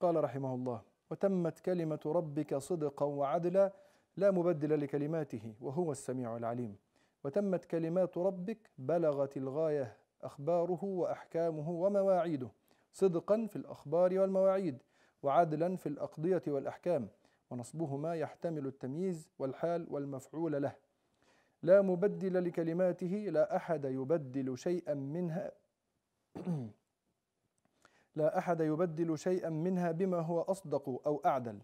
قال 0.01 0.25
رحمه 0.25 0.55
الله 0.55 0.83
وتمت 1.11 1.59
كلمة 1.59 2.01
ربك 2.07 2.55
صدقا 2.57 3.07
وعدلا 3.07 3.73
لا 4.17 4.31
مبدل 4.31 4.81
لكلماته 4.81 5.55
وهو 5.61 5.93
السميع 5.93 6.37
العليم. 6.37 6.77
وتمت 7.25 7.65
كلمات 7.65 8.19
ربك 8.19 8.71
بلغت 8.79 9.37
الغاية 9.37 9.97
أخباره 10.23 10.85
وأحكامه 10.85 11.71
ومواعيده 11.71 12.49
صدقا 12.93 13.47
في 13.47 13.57
الأخبار 13.57 14.19
والمواعيد. 14.19 14.83
وعدلا 15.23 15.77
في 15.77 15.89
الأقضية 15.89 16.43
والأحكام 16.47 17.09
ونصبهما 17.51 18.15
يحتمل 18.15 18.67
التمييز 18.67 19.29
والحال 19.39 19.87
والمفعول 19.91 20.63
له. 20.63 20.73
لا 21.63 21.83
مبدل 21.83 22.45
لكلماته 22.45 23.27
لا 23.31 23.57
أحد 23.57 23.85
يبدل 23.85 24.59
شيئا 24.59 24.95
منها 24.95 25.53
لا 28.17 28.39
أحد 28.39 28.61
يبدل 28.61 29.19
شيئا 29.19 29.51
منها 29.51 29.93
بما 29.93 30.21
هو 30.21 30.41
أصدق 30.41 30.89
أو 31.07 31.23
أعدل 31.27 31.59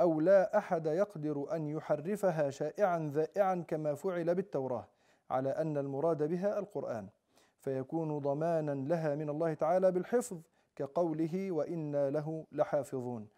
أو 0.00 0.20
لا 0.20 0.58
أحد 0.58 0.86
يقدر 0.86 1.56
أن 1.56 1.66
يحرفها 1.66 2.50
شائعا 2.50 3.10
ذائعا 3.14 3.64
كما 3.68 3.94
فعل 3.94 4.34
بالتوراة 4.34 4.88
على 5.30 5.50
أن 5.50 5.78
المراد 5.78 6.22
بها 6.22 6.58
القرآن. 6.58 7.08
فيكون 7.60 8.18
ضمانا 8.18 8.70
لها 8.74 9.14
من 9.14 9.30
الله 9.30 9.54
تعالى 9.54 9.92
بالحفظ 9.92 10.40
كقوله 10.76 11.52
وإنا 11.52 12.10
له 12.10 12.46
لحافظون. 12.52 13.28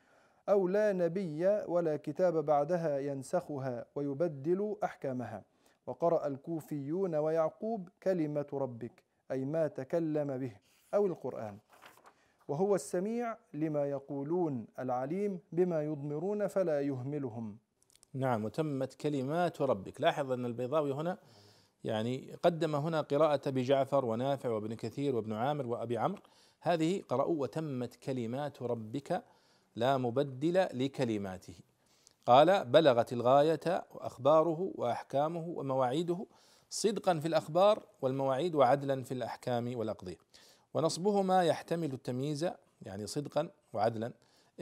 أو 0.49 0.69
لا 0.69 0.93
نبي 0.93 1.47
ولا 1.47 1.97
كتاب 1.97 2.47
بعدها 2.47 2.99
ينسخها 2.99 3.87
ويبدل 3.95 4.77
أحكامها. 4.85 5.45
وقرأ 5.87 6.27
الكوفيون 6.27 7.15
ويعقوب 7.15 7.89
كلمة 8.03 8.47
ربك 8.53 9.03
أي 9.31 9.45
ما 9.45 9.67
تكلم 9.67 10.39
به 10.39 10.53
أو 10.95 11.07
القرآن. 11.07 11.59
وهو 12.49 12.75
السميع 12.75 13.37
لما 13.55 13.91
يقولون 13.91 14.67
العليم 14.79 15.41
بما 15.53 15.83
يضمرون 15.83 16.47
فلا 16.47 16.81
يهملهم. 16.81 17.57
نعم 18.15 18.45
وتمت 18.45 18.95
كلمات 18.95 19.63
ربك. 19.63 20.01
لاحظ 20.01 20.33
أن 20.33 20.47
البيضاوي 20.47 20.93
هنا 20.93 21.19
يعني 21.85 22.37
قدم 22.43 22.75
هنا 22.75 23.01
قراءة 23.01 23.49
أبي 23.49 23.63
جعفر 23.63 24.05
ونافع 24.05 24.49
وابن 24.49 24.75
كثير 24.75 25.17
وابن 25.17 25.33
عامر 25.33 25.67
وأبي 25.67 25.99
عمرو. 25.99 26.23
هذه 26.65 27.03
قرأوا 27.09 27.43
وتمت 27.43 27.97
كلمات 27.97 28.63
ربك 28.63 29.25
لا 29.77 29.97
مبدل 29.97 30.69
لكلماته. 30.73 31.55
قال 32.27 32.65
بلغت 32.65 33.13
الغاية 33.13 33.85
وأخباره 33.91 34.73
وأحكامه 34.75 35.49
ومواعيده 35.49 36.27
صدقا 36.71 37.19
في 37.19 37.29
الأخبار 37.29 37.87
والمواعيد 38.03 38.55
وعدلا 38.55 39.03
في 39.03 39.15
الأحكام 39.15 39.77
والأقضية. 39.77 40.17
ونصبهما 40.75 41.45
يحتمل 41.45 41.93
التمييز 41.93 42.51
يعني 42.83 43.07
صدقا 43.07 43.51
وعدلا 43.73 44.13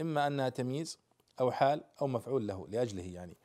إما 0.00 0.26
أنها 0.26 0.48
تمييز 0.48 0.98
أو 1.40 1.50
حال 1.50 1.84
أو 2.02 2.06
مفعول 2.06 2.46
له 2.46 2.68
لأجله 2.68 3.14
يعني. 3.14 3.36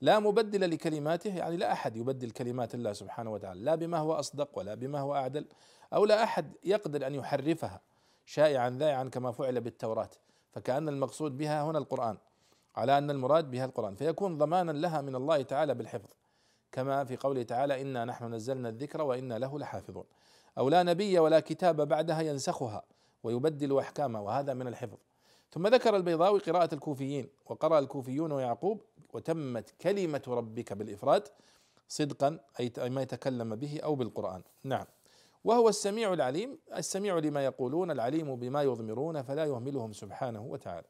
لا 0.00 0.18
مبدل 0.18 0.70
لكلماته 0.70 1.36
يعني 1.36 1.56
لا 1.56 1.72
أحد 1.72 1.96
يبدل 1.96 2.30
كلمات 2.30 2.74
الله 2.74 2.92
سبحانه 2.92 3.32
وتعالى 3.32 3.60
لا 3.60 3.74
بما 3.74 3.98
هو 3.98 4.12
أصدق 4.12 4.58
ولا 4.58 4.74
بما 4.74 5.00
هو 5.00 5.14
أعدل 5.14 5.46
أو 5.92 6.04
لا 6.04 6.22
أحد 6.22 6.52
يقدر 6.64 7.06
أن 7.06 7.14
يحرفها. 7.14 7.80
شائعا 8.26 8.70
ذائعا 8.70 9.04
كما 9.04 9.32
فعل 9.32 9.60
بالتوراة. 9.60 10.10
فكأن 10.52 10.88
المقصود 10.88 11.38
بها 11.38 11.62
هنا 11.62 11.78
القرآن 11.78 12.18
على 12.76 12.98
أن 12.98 13.10
المراد 13.10 13.50
بها 13.50 13.64
القرآن. 13.64 13.94
فيكون 13.94 14.38
ضمانا 14.38 14.72
لها 14.72 15.00
من 15.00 15.14
الله 15.14 15.42
تعالى 15.42 15.74
بالحفظ 15.74 16.10
كما 16.72 17.04
في 17.04 17.16
قوله 17.16 17.42
تعالى 17.42 17.82
إنا 17.82 18.04
نحن 18.04 18.34
نزلنا 18.34 18.68
الذكر 18.68 19.02
وإنا 19.02 19.38
له 19.38 19.58
لحافظون. 19.58 20.04
أو 20.58 20.68
لا 20.68 20.82
نبي 20.82 21.18
ولا 21.18 21.40
كتاب 21.40 21.88
بعدها 21.88 22.20
ينسخها 22.20 22.82
ويبدل 23.22 23.78
أحكامها 23.78 24.20
وهذا 24.20 24.54
من 24.54 24.66
الحفظ. 24.66 24.98
ثم 25.52 25.66
ذكر 25.66 25.96
البيضاوي 25.96 26.40
قراءة 26.40 26.74
الكوفيين 26.74 27.28
وقرأ 27.46 27.78
الكوفيون 27.78 28.32
ويعقوب 28.32 28.82
وتمت 29.12 29.70
كلمة 29.80 30.22
ربك 30.28 30.72
بالإفراد 30.72 31.28
صدقا 31.88 32.38
أي 32.60 32.90
ما 32.90 33.02
يتكلم 33.02 33.56
به 33.56 33.80
أو 33.84 33.94
بالقرآن. 33.94 34.42
نعم. 34.64 34.86
وهو 35.44 35.68
السميع 35.68 36.12
العليم 36.12 36.58
السميع 36.76 37.18
لما 37.18 37.44
يقولون 37.44 37.90
العليم 37.90 38.36
بما 38.36 38.62
يضمرون 38.62 39.22
فلا 39.22 39.44
يهملهم 39.44 39.92
سبحانه 39.92 40.42
وتعالى. 40.42 40.86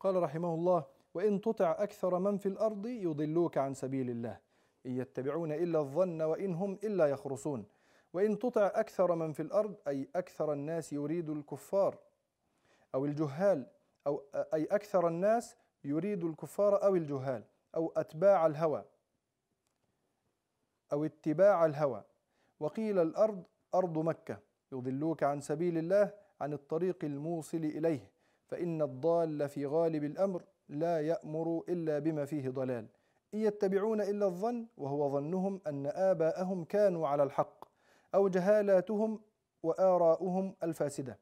قال 0.00 0.22
رحمه 0.22 0.54
الله 0.54 0.84
وإن 1.14 1.40
تطع 1.40 1.76
أكثر 1.78 2.18
من 2.18 2.38
في 2.38 2.46
الأرض 2.46 2.86
يضلوك 2.86 3.58
عن 3.58 3.74
سبيل 3.74 4.10
الله. 4.10 4.38
إن 4.86 4.96
يتبعون 4.96 5.52
إلا 5.52 5.78
الظن 5.78 6.22
وإن 6.22 6.54
هم 6.54 6.78
إلا 6.84 7.06
يخرصون. 7.06 7.66
وإن 8.12 8.38
تطع 8.38 8.66
أكثر 8.74 9.14
من 9.14 9.32
في 9.32 9.42
الأرض 9.42 9.76
أي 9.88 10.08
أكثر 10.16 10.52
الناس 10.52 10.92
يريد 10.92 11.30
الكفار 11.30 11.98
أو 12.94 13.04
الجهال 13.04 13.66
أو 14.06 14.22
أي 14.54 14.64
أكثر 14.64 15.08
الناس 15.08 15.56
يريد 15.84 16.24
الكفار 16.24 16.84
أو 16.84 16.96
الجهال 16.96 17.44
أو 17.74 17.92
أتباع 17.96 18.46
الهوى 18.46 18.84
أو 20.92 21.04
اتباع 21.04 21.66
الهوى. 21.66 22.04
وقيل 22.60 22.98
الأرض 22.98 23.42
أرض 23.74 23.98
مكة. 23.98 24.38
يضلوك 24.72 25.22
عن 25.22 25.40
سبيل 25.40 25.78
الله 25.78 26.12
عن 26.40 26.52
الطريق 26.52 27.04
الموصل 27.04 27.58
إليه. 27.58 28.10
فإن 28.46 28.82
الضال 28.82 29.48
في 29.48 29.66
غالب 29.66 30.04
الأمر 30.04 30.42
لا 30.68 31.00
يأمر 31.00 31.62
إلا 31.68 31.98
بما 31.98 32.24
فيه 32.24 32.50
ضلال. 32.50 32.86
إن 33.34 33.38
يتبعون 33.38 34.00
إلا 34.00 34.26
الظن 34.26 34.66
وهو 34.76 35.10
ظنهم 35.10 35.60
أن 35.66 35.86
آباءهم 35.86 36.64
كانوا 36.64 37.08
على 37.08 37.22
الحق 37.22 37.64
أو 38.14 38.28
جهالاتهم 38.28 39.20
وآراؤهم 39.62 40.54
الفاسدة. 40.62 41.18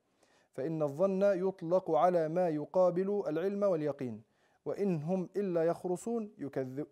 فإن 0.52 0.83
الظن 0.83 1.23
يطلق 1.23 1.90
على 1.90 2.28
ما 2.28 2.49
يقابل 2.49 3.23
العلم 3.28 3.62
واليقين. 3.62 4.23
وإن 4.64 5.02
هم 5.02 5.28
إلا 5.37 5.64
يخرصون 5.64 6.31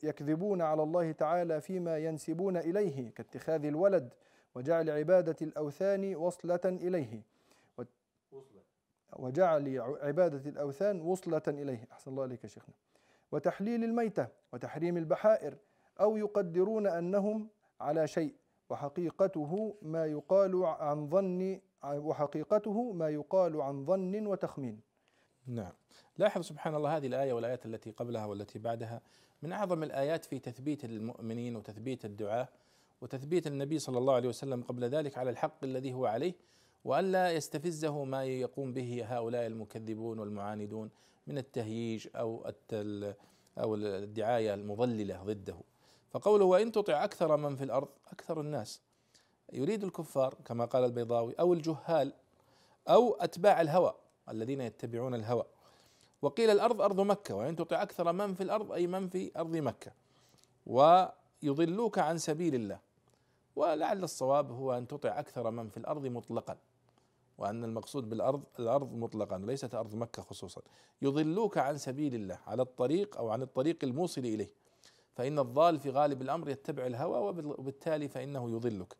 يكذبون 0.02 0.62
على 0.62 0.82
الله 0.82 1.12
تعالى 1.12 1.60
فيما 1.60 1.98
ينسبون 1.98 2.56
إليه 2.56 3.10
كاتخاذ 3.10 3.64
الولد 3.64 4.14
وجعل 4.54 4.90
عبادة 4.90 5.36
الأوثان 5.42 6.16
وصلة 6.16 6.60
إليه. 6.64 7.22
وجعل 9.16 9.78
عبادة 9.80 10.50
الأوثان 10.50 11.00
وصلة 11.00 11.42
إليه. 11.48 11.88
أحسن 11.92 12.10
الله 12.10 12.22
عليك 12.22 12.44
يا 12.44 12.48
شيخنا. 12.48 12.74
وتحليل 13.32 13.84
الميتة 13.84 14.28
وتحريم 14.52 14.96
البحائر 14.96 15.56
أو 16.00 16.16
يقدرون 16.16 16.86
أنهم 16.86 17.48
على 17.80 18.06
شيء. 18.06 18.34
وحقيقته 18.70 19.74
ما 19.82 20.06
يقال 20.06 20.64
عن 20.64 21.08
ظن 21.08 21.60
وحقيقته 21.84 22.92
ما 22.92 23.08
يقال 23.08 23.60
عن 23.60 23.84
ظن 23.84 24.26
وتخمين. 24.26 24.80
نعم. 25.46 25.72
لاحظ 26.18 26.42
سبحان 26.42 26.74
الله 26.74 26.96
هذه 26.96 27.06
الآية 27.06 27.32
والآيات 27.32 27.66
التي 27.66 27.90
قبلها 27.90 28.26
والتي 28.26 28.58
بعدها. 28.58 29.00
من 29.42 29.52
أعظم 29.52 29.82
الآيات 29.82 30.24
في 30.24 30.38
تثبيت 30.38 30.84
المؤمنين 30.84 31.56
وتثبيت 31.56 32.04
الدعاة 32.04 32.48
وتثبيت 33.04 33.46
النبي 33.46 33.78
صلى 33.78 33.98
الله 33.98 34.14
عليه 34.14 34.28
وسلم 34.28 34.62
قبل 34.62 34.84
ذلك 34.84 35.18
على 35.18 35.30
الحق 35.30 35.64
الذي 35.64 35.92
هو 35.92 36.06
عليه 36.06 36.34
وألا 36.84 37.32
يستفزه 37.32 38.04
ما 38.04 38.24
يقوم 38.24 38.72
به 38.72 39.04
هؤلاء 39.08 39.46
المكذبون 39.46 40.18
والمعاندون 40.18 40.90
من 41.26 41.38
التهييج 41.38 42.08
أو 42.16 42.52
أو 43.58 43.74
الدعاية 43.74 44.54
المضللة 44.54 45.22
ضده. 45.22 45.56
فقوله 46.10 46.44
وإن 46.44 46.72
تطع 46.72 47.04
أكثر 47.04 47.36
من 47.36 47.56
في 47.56 47.64
الأرض 47.64 47.88
أكثر 48.12 48.40
الناس. 48.40 48.80
يريد 49.52 49.84
الكفار 49.84 50.34
كما 50.44 50.64
قال 50.64 50.84
البيضاوي 50.84 51.34
أو 51.40 51.52
الجهال 51.52 52.12
أو 52.88 53.14
أتباع 53.14 53.60
الهوى 53.60 53.94
الذين 54.28 54.60
يتبعون 54.60 55.14
الهوى. 55.14 55.44
وقيل 56.22 56.50
الأرض 56.50 56.80
أرض 56.80 57.00
مكة 57.00 57.34
وإن 57.34 57.56
تطع 57.56 57.82
أكثر 57.82 58.12
من 58.12 58.34
في 58.34 58.42
الأرض 58.42 58.72
أي 58.72 58.86
من 58.86 59.08
في 59.08 59.30
أرض 59.36 59.56
مكة. 59.56 59.92
ويضلوك 60.66 61.98
عن 61.98 62.18
سبيل 62.18 62.54
الله. 62.54 62.83
ولعل 63.56 64.04
الصواب 64.04 64.50
هو 64.52 64.72
أن 64.78 64.86
تطع 64.86 65.18
أكثر 65.18 65.50
من 65.50 65.68
في 65.68 65.76
الأرض 65.76 66.06
مطلقا 66.06 66.56
وأن 67.38 67.64
المقصود 67.64 68.08
بالأرض 68.08 68.42
الأرض 68.58 68.92
مطلقا 68.92 69.38
ليست 69.38 69.74
أرض 69.74 69.94
مكة 69.94 70.22
خصوصا. 70.22 70.60
يضلوك 71.02 71.58
عن 71.58 71.78
سبيل 71.78 72.14
الله 72.14 72.38
على 72.46 72.62
الطريق 72.62 73.16
أو 73.16 73.28
عن 73.28 73.42
الطريق 73.42 73.78
الموصل 73.82 74.20
إليه. 74.20 74.50
فإن 75.14 75.38
الضال 75.38 75.80
في 75.80 75.90
غالب 75.90 76.22
الأمر 76.22 76.48
يتبع 76.48 76.86
الهوى 76.86 77.18
وبالتالي 77.58 78.08
فإنه 78.08 78.50
يضلك. 78.50 78.96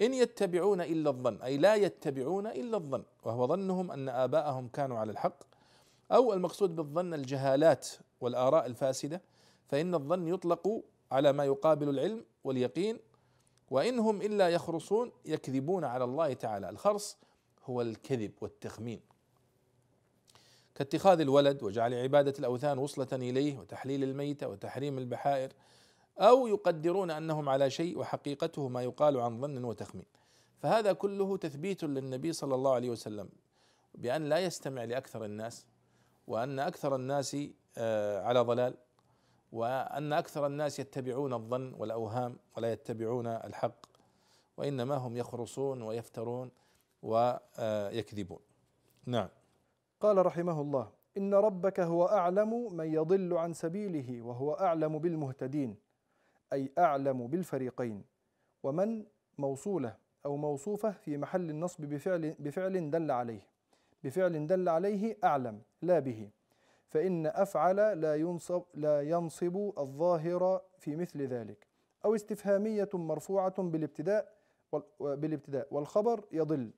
إن 0.00 0.14
يتبعون 0.14 0.80
إلا 0.80 1.10
الظن 1.10 1.42
أي 1.42 1.56
لا 1.56 1.74
يتبعون 1.74 2.46
إلا 2.46 2.76
الظن 2.76 3.02
وهو 3.24 3.46
ظنهم 3.46 3.90
أن 3.90 4.08
آباءهم 4.08 4.68
كانوا 4.68 4.98
على 4.98 5.12
الحق. 5.12 5.44
أو 6.12 6.32
المقصود 6.32 6.76
بالظن 6.76 7.14
الجهالات 7.14 7.88
والآراء 8.20 8.66
الفاسدة 8.66 9.22
فإن 9.68 9.94
الظن 9.94 10.28
يطلق 10.28 10.82
على 11.12 11.32
ما 11.32 11.44
يقابل 11.44 11.88
العلم 11.88 12.24
واليقين 12.44 12.98
وإن 13.70 13.98
هم 13.98 14.22
إلا 14.22 14.48
يخرصون 14.48 15.12
يكذبون 15.24 15.84
على 15.84 16.04
الله 16.04 16.32
تعالى. 16.32 16.70
الخرص 16.70 17.18
هو 17.64 17.82
الكذب 17.82 18.32
والتخمين. 18.40 19.00
كاتخاذ 20.74 21.20
الولد 21.20 21.62
وجعل 21.62 21.94
عبادة 21.94 22.34
الأوثان 22.38 22.78
وصلة 22.78 23.08
إليه 23.12 23.58
وتحليل 23.58 24.04
الميتة 24.04 24.48
وتحريم 24.48 24.98
البحائر 24.98 25.52
أو 26.18 26.46
يقدرون 26.46 27.10
أنهم 27.10 27.48
على 27.48 27.70
شيء 27.70 27.98
وحقيقته 27.98 28.68
ما 28.68 28.82
يقال 28.82 29.20
عن 29.20 29.40
ظن 29.40 29.64
وتخمين. 29.64 30.06
فهذا 30.58 30.92
كله 30.92 31.36
تثبيت 31.36 31.84
للنبي 31.84 32.32
صلى 32.32 32.54
الله 32.54 32.74
عليه 32.74 32.90
وسلم 32.90 33.28
بأن 33.94 34.28
لا 34.28 34.38
يستمع 34.38 34.84
لأكثر 34.84 35.24
الناس 35.24 35.66
وأن 36.26 36.58
أكثر 36.58 36.96
الناس 36.96 37.36
آه، 37.78 38.22
على 38.22 38.40
ضلال. 38.40 38.74
وأن 39.52 40.12
أكثر 40.12 40.46
الناس 40.46 40.78
يتبعون 40.78 41.32
الظن 41.32 41.74
والأوهام 41.74 42.36
ولا 42.56 42.72
يتبعون 42.72 43.26
الحق 43.26 43.86
وإنما 44.56 44.94
هم 44.94 45.16
يخرصون 45.16 45.82
ويفترون 45.82 46.50
ويكذبون. 47.02 48.38
نعم. 49.06 49.28
قال 50.00 50.26
رحمه 50.26 50.60
الله 50.60 50.90
إن 51.18 51.34
ربك 51.34 51.80
هو 51.80 52.06
أعلم 52.06 52.76
من 52.76 52.94
يضل 52.94 53.34
عن 53.34 53.52
سبيله 53.52 54.22
وهو 54.22 54.52
أعلم 54.52 54.98
بالمهتدين 54.98 55.76
أي 56.52 56.72
أعلم 56.78 57.26
بالفريقين 57.26 58.04
ومن 58.62 59.04
موصولة 59.38 59.96
أو 60.26 60.36
موصوفة 60.36 60.90
في 60.90 61.16
محل 61.16 61.50
النصب 61.50 61.84
بفعل 61.84 62.34
بفعل 62.38 62.90
دل 62.90 63.10
عليه 63.10 63.46
بفعل 64.04 64.46
دل 64.46 64.68
عليه 64.68 65.16
أعلم 65.24 65.62
لا 65.82 65.98
به. 65.98 66.30
فإن 66.88 67.26
أفعل 67.26 68.00
لا 68.00 68.14
ينصب 68.16 68.62
لا 68.74 69.02
ينصب 69.02 69.72
الظاهر 69.78 70.62
في 70.78 70.96
مثل 70.96 71.22
ذلك. 71.22 71.66
أو 72.04 72.14
استفهامية 72.14 72.88
مرفوعة 72.94 73.62
بالابتداء 73.62 74.38
بالابتداء. 75.00 75.68
والخبر 75.70 76.24
يضل. 76.32 76.70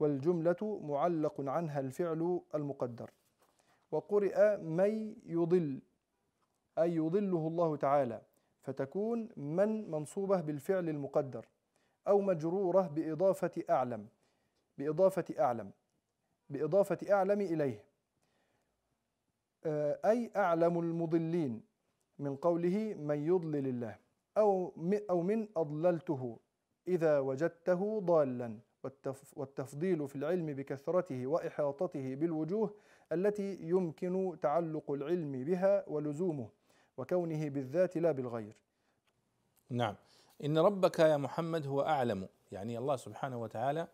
والجملة 0.00 0.80
معلق 0.82 1.40
عنها 1.40 1.80
الفعل 1.80 2.40
المقدر. 2.54 3.10
وقرئ 3.92 4.56
من 4.56 5.16
يضل. 5.26 5.80
أي 6.78 6.94
يضله 6.94 7.46
الله 7.48 7.76
تعالى. 7.76 8.22
فتكون 8.62 9.28
من 9.36 9.90
منصوبة 9.90 10.40
بالفعل 10.40 10.88
المقدر. 10.88 11.46
أو 12.08 12.20
مجرورة 12.20 12.82
بإضافة 12.86 13.62
أعلم. 13.70 14.08
بإضافة 14.78 15.24
أعلم. 15.38 15.70
بإضافة 16.50 16.98
أعلم 17.12 17.40
إليه. 17.40 17.84
أي 19.66 20.30
أعلم 20.36 20.78
المضلين 20.80 21.62
من 22.18 22.36
قوله 22.36 22.94
من 22.94 23.26
يضلل 23.26 23.66
الله 23.66 23.96
أو 24.38 24.72
أو 25.10 25.22
من 25.22 25.48
أضللته 25.56 26.38
إذا 26.88 27.18
وجدته 27.18 28.00
ضالا 28.00 28.58
والتفضيل 29.36 30.08
في 30.08 30.16
العلم 30.16 30.46
بكثرته 30.46 31.26
وإحاطته 31.26 32.14
بالوجوه 32.14 32.74
التي 33.12 33.58
يمكن 33.60 34.36
تعلق 34.42 34.90
العلم 34.90 35.44
بها 35.44 35.88
ولزومه 35.88 36.48
وكونه 36.96 37.48
بالذات 37.48 37.96
لا 37.96 38.12
بالغير. 38.12 38.56
نعم. 39.70 39.94
إن 40.44 40.58
ربك 40.58 40.98
يا 40.98 41.16
محمد 41.16 41.66
هو 41.66 41.82
أعلم 41.82 42.28
يعني 42.52 42.78
الله 42.78 42.96
سبحانه 42.96 43.40
وتعالى 43.42 43.88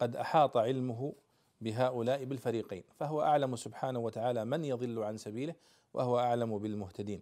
قد 0.00 0.16
أحاط 0.16 0.56
علمه 0.56 1.12
بهؤلاء 1.60 2.24
بالفريقين 2.24 2.82
فهو 2.94 3.22
أعلم 3.22 3.56
سبحانه 3.56 3.98
وتعالى 3.98 4.44
من 4.44 4.64
يضل 4.64 5.02
عن 5.02 5.16
سبيله 5.16 5.54
وهو 5.94 6.18
أعلم 6.18 6.58
بالمهتدين. 6.58 7.20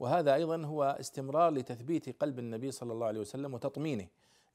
وهذا 0.00 0.34
أيضا 0.34 0.64
هو 0.64 0.96
استمرار 1.00 1.50
لتثبيت 1.50 2.22
قلب 2.22 2.38
النبي 2.38 2.70
صلى 2.70 2.92
الله 2.92 3.06
عليه 3.06 3.20
وسلم 3.20 3.54
وتطمينه 3.54 4.06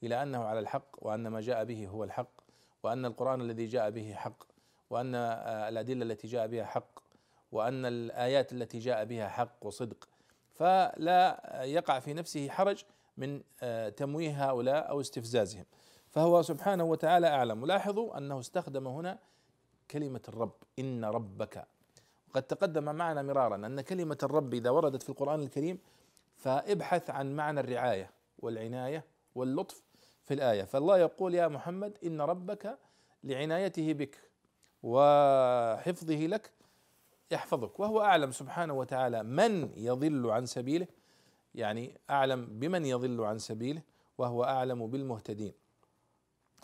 إلى 0.03 0.23
أنه 0.23 0.43
على 0.43 0.59
الحق 0.59 1.05
وأن 1.05 1.27
ما 1.27 1.41
جاء 1.41 1.63
به 1.63 1.87
هو 1.87 2.03
الحق 2.03 2.41
وأن 2.83 3.05
القرآن 3.05 3.41
الذي 3.41 3.65
جاء 3.65 3.89
به 3.89 4.13
حق 4.13 4.43
وأن 4.89 5.15
الأدلة 5.15 6.03
التي 6.05 6.27
جاء 6.27 6.47
بها 6.47 6.65
حق 6.65 6.99
وأن 7.51 7.85
الآيات 7.85 8.53
التي 8.53 8.79
جاء 8.79 9.05
بها 9.05 9.27
حق 9.27 9.55
وصدق. 9.61 10.09
فلا 10.53 11.41
يقع 11.63 11.99
في 11.99 12.13
نفسه 12.13 12.49
حرج 12.49 12.83
من 13.17 13.41
تمويه 13.95 14.49
هؤلاء 14.49 14.89
أو 14.89 15.01
استفزازهم. 15.01 15.65
فهو 16.11 16.41
سبحانه 16.41 16.83
وتعالى 16.83 17.27
أعلم. 17.27 17.63
ولاحظوا 17.63 18.17
أنه 18.17 18.39
استخدم 18.39 18.87
هنا 18.87 19.19
كلمة 19.91 20.21
الرب 20.27 20.53
إن 20.79 21.05
ربك. 21.05 21.67
قد 22.33 22.43
تقدم 22.43 22.95
معنا 22.95 23.21
مرارا 23.21 23.55
أن 23.55 23.81
كلمة 23.81 24.17
الرب 24.23 24.53
إذا 24.53 24.69
وردت 24.69 25.03
في 25.03 25.09
القرآن 25.09 25.39
الكريم 25.43 25.79
فابحث 26.37 27.09
عن 27.09 27.35
معنى 27.35 27.59
الرعاية 27.59 28.09
والعناية 28.39 29.03
واللطف 29.35 29.83
في 30.23 30.33
الآية. 30.33 30.63
فالله 30.63 30.97
يقول 30.97 31.35
يا 31.35 31.47
محمد 31.47 31.97
إن 32.05 32.21
ربك 32.21 32.77
لعنايته 33.23 33.93
بك 33.93 34.17
وحفظه 34.83 36.15
لك 36.15 36.51
يحفظك. 37.31 37.79
وهو 37.79 38.01
أعلم 38.01 38.31
سبحانه 38.31 38.73
وتعالى 38.73 39.23
من 39.23 39.71
يضل 39.77 40.29
عن 40.29 40.45
سبيله 40.45 40.87
يعني 41.55 41.97
أعلم 42.09 42.45
بمن 42.59 42.85
يضل 42.85 43.21
عن 43.21 43.37
سبيله 43.37 43.81
وهو 44.17 44.43
أعلم 44.43 44.87
بالمهتدين. 44.87 45.60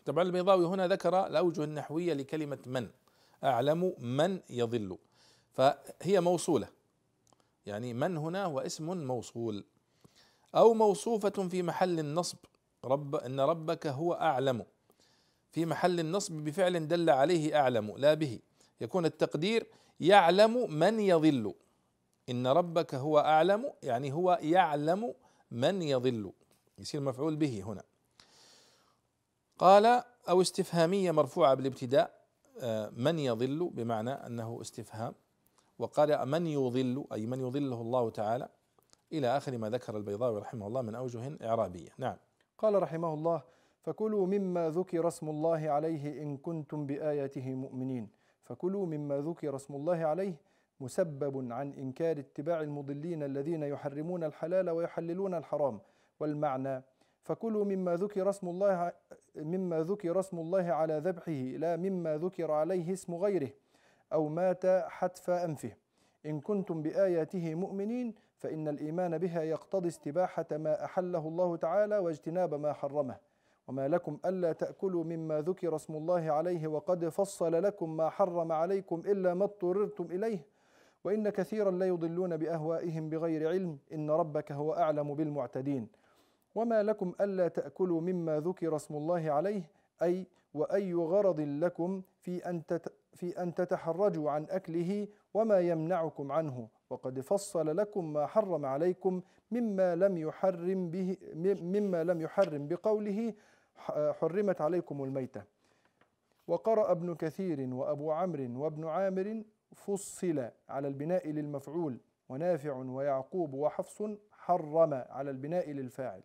طبعا 0.07 0.23
البيضاوي 0.23 0.65
هنا 0.65 0.87
ذكر 0.87 1.27
الأوجه 1.27 1.63
النحوية 1.63 2.13
لكلمة 2.13 2.57
من؟ 2.65 2.89
أعلم 3.43 3.93
من 3.99 4.39
يضل. 4.49 4.97
فهي 5.53 6.21
موصولة. 6.21 6.67
يعني 7.65 7.93
من 7.93 8.17
هنا 8.17 8.45
هو 8.45 8.59
اسم 8.59 9.07
موصول. 9.07 9.63
أو 10.55 10.73
موصوفة 10.73 11.47
في 11.49 11.63
محل 11.63 11.99
النصب. 11.99 12.37
رب 12.85 13.15
إن 13.15 13.39
ربك 13.39 13.87
هو 13.87 14.13
أعلم. 14.13 14.65
في 15.51 15.65
محل 15.65 15.99
النصب 15.99 16.33
بفعل 16.33 16.87
دل 16.87 17.09
عليه 17.09 17.59
أعلم 17.59 17.93
لا 17.97 18.13
به. 18.13 18.39
يكون 18.81 19.05
التقدير 19.05 19.67
يعلم 19.99 20.73
من 20.73 20.99
يضل. 20.99 21.53
إن 22.29 22.47
ربك 22.47 22.95
هو 22.95 23.19
أعلم 23.19 23.71
يعني 23.83 24.13
هو 24.13 24.39
يعلم 24.41 25.13
من 25.51 25.81
يضل. 25.81 26.31
يصير 26.79 27.01
مفعول 27.01 27.35
به 27.35 27.63
هنا. 27.65 27.83
قال 29.59 30.03
أو 30.29 30.41
استفهامية 30.41 31.11
مرفوعة 31.11 31.53
بالابتداء 31.53 32.17
آه، 32.61 32.89
من 32.97 33.19
يضل؟ 33.19 33.69
بمعنى 33.73 34.09
أنه 34.09 34.61
استفهام. 34.61 35.13
وقال 35.79 36.25
من 36.25 36.47
يضل؟ 36.47 37.05
أي 37.13 37.25
من 37.25 37.39
يضله 37.39 37.81
الله 37.81 38.09
تعالى 38.09 38.49
إلى 39.13 39.37
آخر 39.37 39.57
ما 39.57 39.69
ذكر 39.69 39.97
البيضاوي 39.97 40.39
رحمه 40.39 40.67
الله 40.67 40.81
من 40.81 40.95
أوجه 40.95 41.37
إعرابية. 41.43 41.89
نعم. 41.97 42.15
قال 42.57 42.83
رحمه 42.83 43.13
الله 43.13 43.41
فكلوا 43.83 44.27
مما 44.27 44.69
ذكر 44.69 45.07
اسم 45.07 45.29
الله 45.29 45.69
عليه 45.69 46.23
إن 46.23 46.37
كنتم 46.37 46.85
بآياته 46.85 47.55
مؤمنين. 47.55 48.09
فكلوا 48.43 48.85
مما 48.85 49.17
ذكر 49.17 49.55
اسم 49.55 49.75
الله 49.75 49.97
عليه 49.97 50.33
مسبب 50.79 51.51
عن 51.51 51.73
إنكار 51.73 52.19
اتباع 52.19 52.61
المضلين 52.61 53.23
الذين 53.23 53.63
يحرمون 53.63 54.23
الحلال 54.23 54.69
ويحللون 54.69 55.33
الحرام. 55.33 55.79
والمعنى 56.19 56.83
فكلوا 57.27 57.65
مما 57.65 57.95
ذكر 57.95 58.29
اسم 58.29 58.47
الله 58.47 58.91
مما 59.35 59.83
ذكر 59.83 60.19
اسم 60.19 60.39
الله 60.39 60.71
على 60.71 60.97
ذبحه 60.97 61.31
لا 61.31 61.75
مما 61.75 62.17
ذكر 62.17 62.51
عليه 62.51 62.93
اسم 62.93 63.15
غيره 63.15 63.49
أو 64.13 64.27
مات 64.27 64.65
حتف 64.87 65.29
أنفه. 65.29 65.71
إن 66.25 66.39
كنتم 66.39 66.81
بآياته 66.81 67.55
مؤمنين 67.55 68.15
فإن 68.37 68.67
الإيمان 68.67 69.17
بها 69.17 69.43
يقتضي 69.43 69.87
استباحة 69.87 70.45
ما 70.51 70.85
أحله 70.85 71.27
الله 71.27 71.55
تعالى 71.55 71.97
واجتناب 71.97 72.53
ما 72.53 72.73
حرمه. 72.73 73.15
وما 73.67 73.87
لكم 73.87 74.17
ألا 74.25 74.51
تأكلوا 74.53 75.03
مما 75.03 75.41
ذكر 75.41 75.75
اسم 75.75 75.95
الله 75.95 76.31
عليه 76.31 76.67
وقد 76.67 77.09
فصل 77.09 77.63
لكم 77.63 77.97
ما 77.97 78.09
حرم 78.09 78.51
عليكم 78.51 78.99
إلا 79.05 79.33
ما 79.33 79.43
اضطررتم 79.43 80.05
إليه. 80.05 80.39
وإن 81.03 81.29
كثيرا 81.29 81.71
لا 81.71 81.85
يضلون 81.85 82.37
بأهوائهم 82.37 83.09
بغير 83.09 83.49
علم 83.49 83.77
إن 83.93 84.11
ربك 84.11 84.51
هو 84.51 84.73
أعلم 84.73 85.15
بالمعتدين. 85.15 85.87
وما 86.57 86.83
لكم 86.83 87.13
ألا 87.21 87.47
تأكلوا 87.47 88.01
مما 88.01 88.39
ذكر 88.39 88.75
اسم 88.75 88.95
الله 88.95 89.31
عليه 89.31 89.61
أي 90.01 90.27
وأي 90.53 90.93
غرض 90.93 91.39
لكم 91.39 92.01
في 92.21 92.49
أن 92.49 92.61
في 93.13 93.41
أن 93.41 93.53
تتحرجوا 93.53 94.31
عن 94.31 94.45
أكله 94.49 95.07
وما 95.33 95.59
يمنعكم 95.59 96.31
عنه. 96.31 96.67
وقد 96.89 97.19
فصل 97.19 97.77
لكم 97.77 98.13
ما 98.13 98.25
حرم 98.25 98.65
عليكم 98.65 99.21
مما 99.51 99.95
لم 99.95 100.17
يحرم 100.17 100.89
به 100.89 101.17
مما 101.61 102.03
لم 102.03 102.21
يحرم 102.21 102.67
بقوله 102.67 103.33
حرمت 104.19 104.61
عليكم 104.61 105.03
الميتة. 105.03 105.43
وقرأ 106.47 106.91
ابن 106.91 107.15
كثير 107.15 107.73
وأبو 107.73 108.11
عمرو 108.11 108.63
وابن 108.63 108.87
عامر 108.87 109.43
فصل 109.75 110.49
على 110.69 110.87
البناء 110.87 111.29
للمفعول 111.29 111.97
ونافع 112.29 112.73
ويعقوب 112.73 113.53
وحفص 113.53 114.03
حرم 114.31 114.93
على 114.93 115.29
البناء 115.29 115.71
للفاعل. 115.71 116.21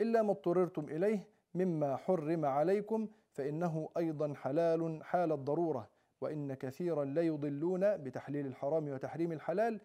إلا 0.00 0.22
ما 0.22 0.30
اضطررتم 0.30 0.84
إليه 0.88 1.28
مما 1.54 1.96
حرم 1.96 2.44
عليكم 2.44 3.08
فإنه 3.32 3.88
أيضا 3.96 4.34
حلال 4.34 5.04
حال 5.04 5.32
الضرورة. 5.32 5.88
وإن 6.20 6.54
كثيرا 6.54 7.04
ليضلون 7.04 7.96
بتحليل 7.96 8.46
الحرام 8.46 8.88
وتحريم 8.88 9.32
الحلال. 9.32 9.80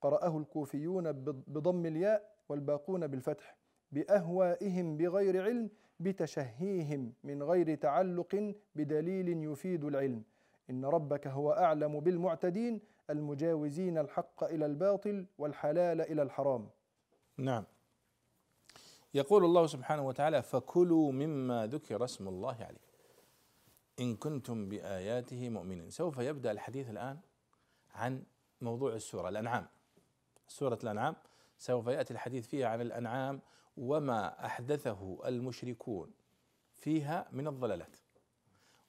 قرأه 0.00 0.38
الكوفيون 0.38 1.12
بضم 1.48 1.86
الياء 1.86 2.34
والباقون 2.48 3.06
بالفتح. 3.06 3.56
بأهوائهم 3.92 4.96
بغير 4.96 5.42
علم 5.42 5.70
بتشهيهم 6.00 7.12
من 7.24 7.42
غير 7.42 7.74
تعلق 7.74 8.54
بدليل 8.74 9.28
يفيد 9.28 9.84
العلم. 9.84 10.22
إن 10.70 10.84
ربك 10.84 11.26
هو 11.26 11.52
أعلم 11.52 12.00
بالمعتدين 12.00 12.80
المجاوزين 13.10 13.98
الحق 13.98 14.44
إلى 14.44 14.66
الباطل 14.66 15.26
والحلال 15.38 16.00
إلى 16.00 16.22
الحرام. 16.22 16.68
نعم. 17.38 17.64
يقول 19.14 19.44
الله 19.44 19.66
سبحانه 19.66 20.06
وتعالى 20.06 20.42
فكلوا 20.42 21.12
مما 21.12 21.66
ذكر 21.66 22.04
اسم 22.04 22.28
الله 22.28 22.56
عليه. 22.64 22.92
إن 24.00 24.16
كنتم 24.16 24.68
بآياته 24.68 25.48
مؤمنين. 25.48 25.90
سوف 25.90 26.18
يبدأ 26.18 26.50
الحديث 26.50 26.90
الآن 26.90 27.18
عن 27.94 28.22
موضوع 28.60 28.94
السورة 28.94 29.28
الأنعام. 29.28 29.66
سورة 30.48 30.78
الأنعام 30.82 31.16
سوف 31.58 31.86
يأتي 31.86 32.14
الحديث 32.14 32.46
فيها 32.46 32.68
عن 32.68 32.80
الأنعام 32.80 33.40
وما 33.76 34.46
أحدثه 34.46 35.18
المشركون 35.26 36.10
فيها 36.74 37.28
من 37.32 37.48
الضلالات. 37.48 37.96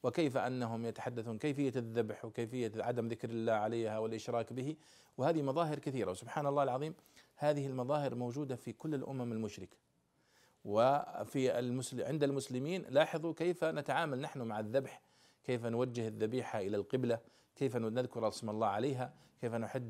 وكيف 0.03 0.37
أنهم 0.37 0.85
يتحدثون 0.85 1.37
كيفية 1.37 1.73
الذبح 1.75 2.25
وكيفية 2.25 2.71
عدم 2.75 3.07
ذكر 3.07 3.29
الله 3.29 3.53
عليها 3.53 3.99
والإشراك 3.99 4.53
به. 4.53 4.75
وهذه 5.17 5.41
مظاهر 5.41 5.79
كثيرة 5.79 6.11
وسبحان 6.11 6.47
الله 6.47 6.63
العظيم 6.63 6.95
هذه 7.35 7.67
المظاهر 7.67 8.15
موجودة 8.15 8.55
في 8.55 8.73
كل 8.73 8.95
الأمم 8.95 9.31
المشركة. 9.31 9.82
وفي 10.65 11.59
المسلم 11.59 12.05
عند 12.05 12.23
المسلمين 12.23 12.85
لاحظوا 12.89 13.33
كيف 13.33 13.63
نتعامل 13.63 14.21
نحن 14.21 14.41
مع 14.41 14.59
الذبح 14.59 15.01
كيف 15.43 15.65
نوجه 15.65 16.07
الذبيحة 16.07 16.59
إلى 16.59 16.77
القبلة 16.77 17.19
كيف 17.55 17.75
نذكر 17.75 18.27
اسم 18.27 18.49
الله 18.49 18.67
عليها 18.67 19.13
كيف 19.41 19.53
نحد 19.53 19.89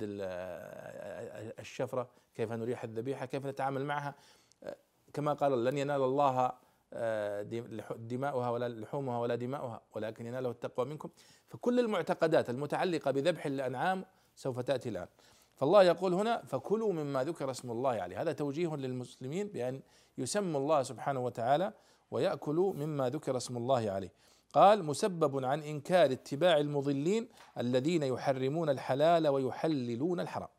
الشفرة 1.59 2.09
كيف 2.35 2.51
نريح 2.51 2.83
الذبيحة 2.83 3.25
كيف 3.25 3.45
نتعامل 3.45 3.85
معها. 3.85 4.15
كما 5.13 5.33
قال 5.33 5.63
لن 5.63 5.77
ينال 5.77 6.01
الله 6.01 6.51
آه، 6.93 7.41
دماؤها 7.95 8.49
ولا 8.49 8.69
لحومها 8.69 9.19
ولا 9.19 9.35
دماؤها 9.35 9.81
ولكن 9.95 10.25
يناله 10.25 10.49
التقوى 10.49 10.85
منكم. 10.85 11.09
فكل 11.47 11.79
المعتقدات 11.79 12.49
المتعلقة 12.49 13.11
بذبح 13.11 13.45
الأنعام 13.45 14.05
سوف 14.35 14.59
تأتي 14.59 14.89
الآن. 14.89 15.07
فالله 15.55 15.83
يقول 15.83 16.13
هنا 16.13 16.41
فكلوا 16.45 16.93
مما 16.93 17.23
ذكر 17.23 17.51
اسم 17.51 17.71
الله 17.71 17.89
عليه. 17.89 18.21
هذا 18.21 18.31
توجيه 18.31 18.75
للمسلمين 18.75 19.47
بأن 19.47 19.81
يسموا 20.17 20.59
الله 20.59 20.83
سبحانه 20.83 21.19
وتعالى 21.19 21.73
ويأكلوا 22.11 22.73
مما 22.73 23.09
ذكر 23.09 23.37
اسم 23.37 23.57
الله 23.57 23.91
عليه. 23.91 24.13
قال 24.53 24.85
مسبب 24.85 25.45
عن 25.45 25.61
إنكار 25.61 26.11
اتباع 26.11 26.57
المضلين 26.57 27.29
الذين 27.57 28.03
يحرمون 28.03 28.69
الحلال 28.69 29.27
ويحللون 29.27 30.19
الحرام. 30.19 30.49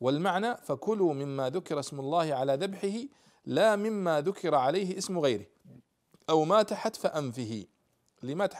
والمعنى 0.00 0.56
فكلوا 0.56 1.14
مما 1.14 1.50
ذكر 1.50 1.80
اسم 1.80 2.00
الله 2.00 2.34
على 2.34 2.54
ذبحه 2.54 3.08
لا 3.44 3.76
مما 3.76 4.20
ذكر 4.20 4.54
عليه 4.54 4.98
اسم 4.98 5.18
غيره. 5.18 5.46
أو 6.30 6.44
مات 6.44 6.72
حتف 6.72 7.06
أنفه. 7.06 7.64
اللي 8.22 8.34
مات 8.34 8.54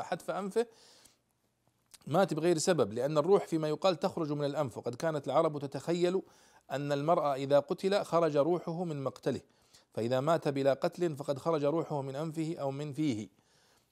حتف 0.00 0.30
أنفه 0.30 0.66
مات 2.06 2.34
بغير 2.34 2.58
سبب 2.58 2.92
لأن 2.92 3.18
الروح 3.18 3.46
فيما 3.46 3.68
يقال 3.68 3.96
تخرج 3.96 4.32
من 4.32 4.44
الأنف. 4.44 4.78
وقد 4.78 4.94
كانت 4.94 5.26
العرب 5.26 5.58
تتخيل 5.58 6.22
أن 6.70 6.92
المرأة 6.92 7.34
إذا 7.34 7.58
قتل 7.58 8.04
خرج 8.04 8.36
روحه 8.36 8.84
من 8.84 9.04
مقتله. 9.04 9.40
فإذا 9.94 10.20
مات 10.20 10.48
بلا 10.48 10.72
قتل 10.72 11.16
فقد 11.16 11.38
خرج 11.38 11.64
روحه 11.64 12.02
من 12.02 12.16
أنفه 12.16 12.56
أو 12.60 12.70
من 12.70 12.92
فيه. 12.92 13.28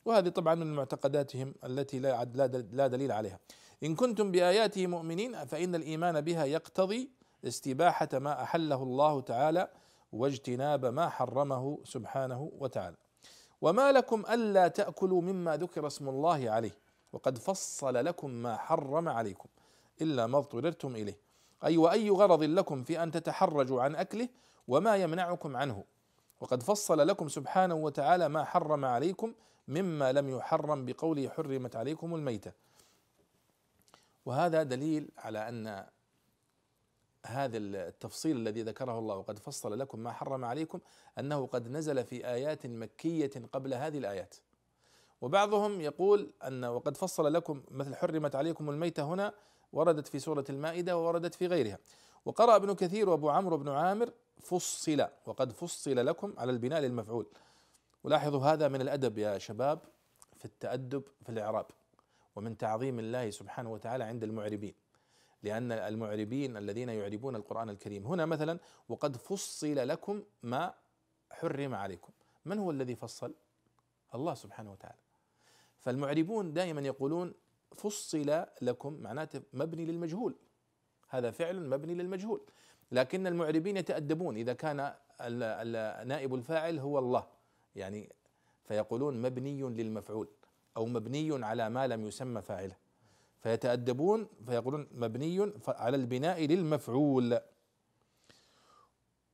وهذه 0.05 0.29
طبعا 0.29 0.55
من 0.55 0.75
معتقداتهم 0.75 1.55
التي 1.65 1.99
لا 1.99 2.25
لا 2.73 2.87
دليل 2.87 3.13
عليها. 3.13 3.39
إن 3.83 3.95
كنتم 3.95 4.33
بآياته 4.33 4.87
مؤمنين 4.87 5.45
فإن 5.45 5.75
الإيمان 5.75 6.21
بها 6.21 6.45
يقتضي 6.45 7.11
استباحة 7.45 8.09
ما 8.13 8.43
أحله 8.43 8.83
الله 8.83 9.21
تعالى 9.21 9.69
واجتناب 10.13 10.87
ما 10.87 11.09
حرمه 11.09 11.79
سبحانه 11.85 12.51
وتعالى. 12.59 12.97
وما 13.61 13.93
لكم 13.93 14.25
ألا 14.31 14.69
تأكلوا 14.69 15.23
مما 15.23 15.57
ذكر 15.57 15.87
اسم 15.87 16.09
الله 16.09 16.51
عليه. 16.51 16.73
وقد 17.13 17.39
فصل 17.39 17.95
لكم 17.95 18.31
ما 18.31 18.57
حرم 18.57 19.09
عليكم 19.09 19.49
إلا 20.03 20.27
ما 20.27 20.39
اضطررتم 20.39 20.97
إليه. 20.97 21.19
أي 21.65 21.77
وأي 21.77 22.11
غرض 22.11 22.43
لكم 22.43 22.83
في 22.83 23.03
أن 23.03 23.11
تتحرجوا 23.11 23.83
عن 23.83 23.95
أكله 23.95 24.29
وما 24.69 24.97
يمنعكم 24.97 25.57
عنه. 25.57 25.85
وقد 26.41 26.63
فصل 26.63 27.09
لكم 27.09 27.29
سبحانه 27.29 27.75
وتعالى 27.75 28.29
ما 28.29 28.45
حرم 28.45 28.85
عليكم 28.85 29.35
مما 29.69 30.13
لم 30.13 30.29
يحرم 30.29 30.85
بقوله 30.85 31.29
حرمت 31.29 31.77
عليكم 31.77 32.15
الميته. 32.15 32.53
وهذا 34.27 34.63
دليل 34.63 35.11
على 35.19 35.49
أن 35.49 35.87
هذا 37.27 37.59
التفصيل 37.59 38.37
الذي 38.37 38.63
ذكره 38.63 38.99
الله 38.99 39.17
وقد 39.17 39.39
فصل 39.39 39.79
لكم 39.79 39.99
ما 39.99 40.13
حرم 40.13 40.45
عليكم 40.45 40.81
أنه 41.19 41.47
قد 41.47 41.69
نزل 41.69 42.05
في 42.05 42.29
آيات 42.29 42.67
مكية 42.67 43.31
قبل 43.53 43.75
هذه 43.75 43.99
الآيات. 43.99 44.35
وبعضهم 45.21 45.81
يقول 45.81 46.31
أن 46.45 46.65
وقد 46.65 46.97
فصل 46.97 47.33
لكم 47.33 47.63
مثل 47.71 47.95
حرمت 47.95 48.35
عليكم 48.35 48.71
الميتة 48.71 49.03
هنا 49.03 49.33
وردت 49.73 50.09
في 50.09 50.19
سورة 50.19 50.45
المائدة 50.51 50.99
ووردت 50.99 51.35
في 51.35 51.47
غيرها. 51.47 51.79
وقرأ 52.25 52.57
ابن 52.57 52.75
كثير 52.75 53.09
وأبو 53.09 53.31
عمرو 53.31 53.57
بن 53.57 53.69
عامر 53.69 54.13
فصل 54.41 55.09
وقد 55.27 55.53
فصل 55.53 56.07
لكم 56.07 56.35
على 56.39 56.53
البناء 56.53 56.81
للمفعول. 56.81 57.27
ولاحظوا 58.05 58.41
هذا 58.41 58.69
من 58.69 58.81
الأدب 58.81 59.19
يا 59.19 59.39
شباب 59.39 59.79
في 60.37 60.45
التأدب 60.45 61.03
في 61.23 61.29
الإعراب 61.29 61.67
ومن 62.37 62.59
تعظيم 62.59 62.99
الله 62.99 63.31
سبحانه 63.31 63.73
وتعالى 63.73 64.05
عند 64.05 64.25
المعربين 64.25 64.75
لأن 65.43 65.73
المعربين 65.73 66.57
الذين 66.57 66.89
يعربون 66.89 67.37
القرآن 67.37 67.71
الكريم. 67.71 68.07
هنا 68.07 68.27
مثلا 68.27 68.59
وقد 68.89 69.17
فصل 69.17 69.89
لكم 69.89 70.23
ما 70.43 70.75
حرم 71.31 71.75
عليكم. 71.75 72.13
من 72.45 72.59
هو 72.59 72.71
الذي 72.71 72.95
فصل؟ 72.97 73.35
الله 74.15 74.35
سبحانه 74.35 74.73
وتعالى. 74.73 74.99
فالمعربون 75.79 76.53
دائما 76.53 76.81
يقولون 76.81 77.35
فصل 77.75 78.47
لكم 78.63 78.93
معناته 78.93 79.43
مبني 79.53 79.85
للمجهول. 79.85 80.35
هذا 81.09 81.31
فعل 81.31 81.69
مبني 81.69 81.95
للمجهول. 81.95 82.41
لكن 82.93 83.27
المعربين 83.27 83.77
يتأدبون. 83.77 84.37
إذا 84.37 84.53
كان 84.53 84.77
نائب 86.09 86.35
الفاعل 86.35 86.79
هو 86.79 86.99
الله. 86.99 87.27
يعني 87.77 88.13
فيقولون 88.65 89.23
مبني 89.23 89.63
للمفعول 89.63 90.29
أو 90.77 90.87
مبني 90.87 91.45
على 91.45 91.71
ما 91.71 91.87
لم 91.87 92.07
يسمى 92.07 92.43
فاعله. 92.43 92.77
فيتأدبون 93.41 94.29
فيقولون 94.47 94.89
مبني 94.93 95.53
على 95.69 95.97
البناء 95.97 96.45
للمفعول. 96.47 97.41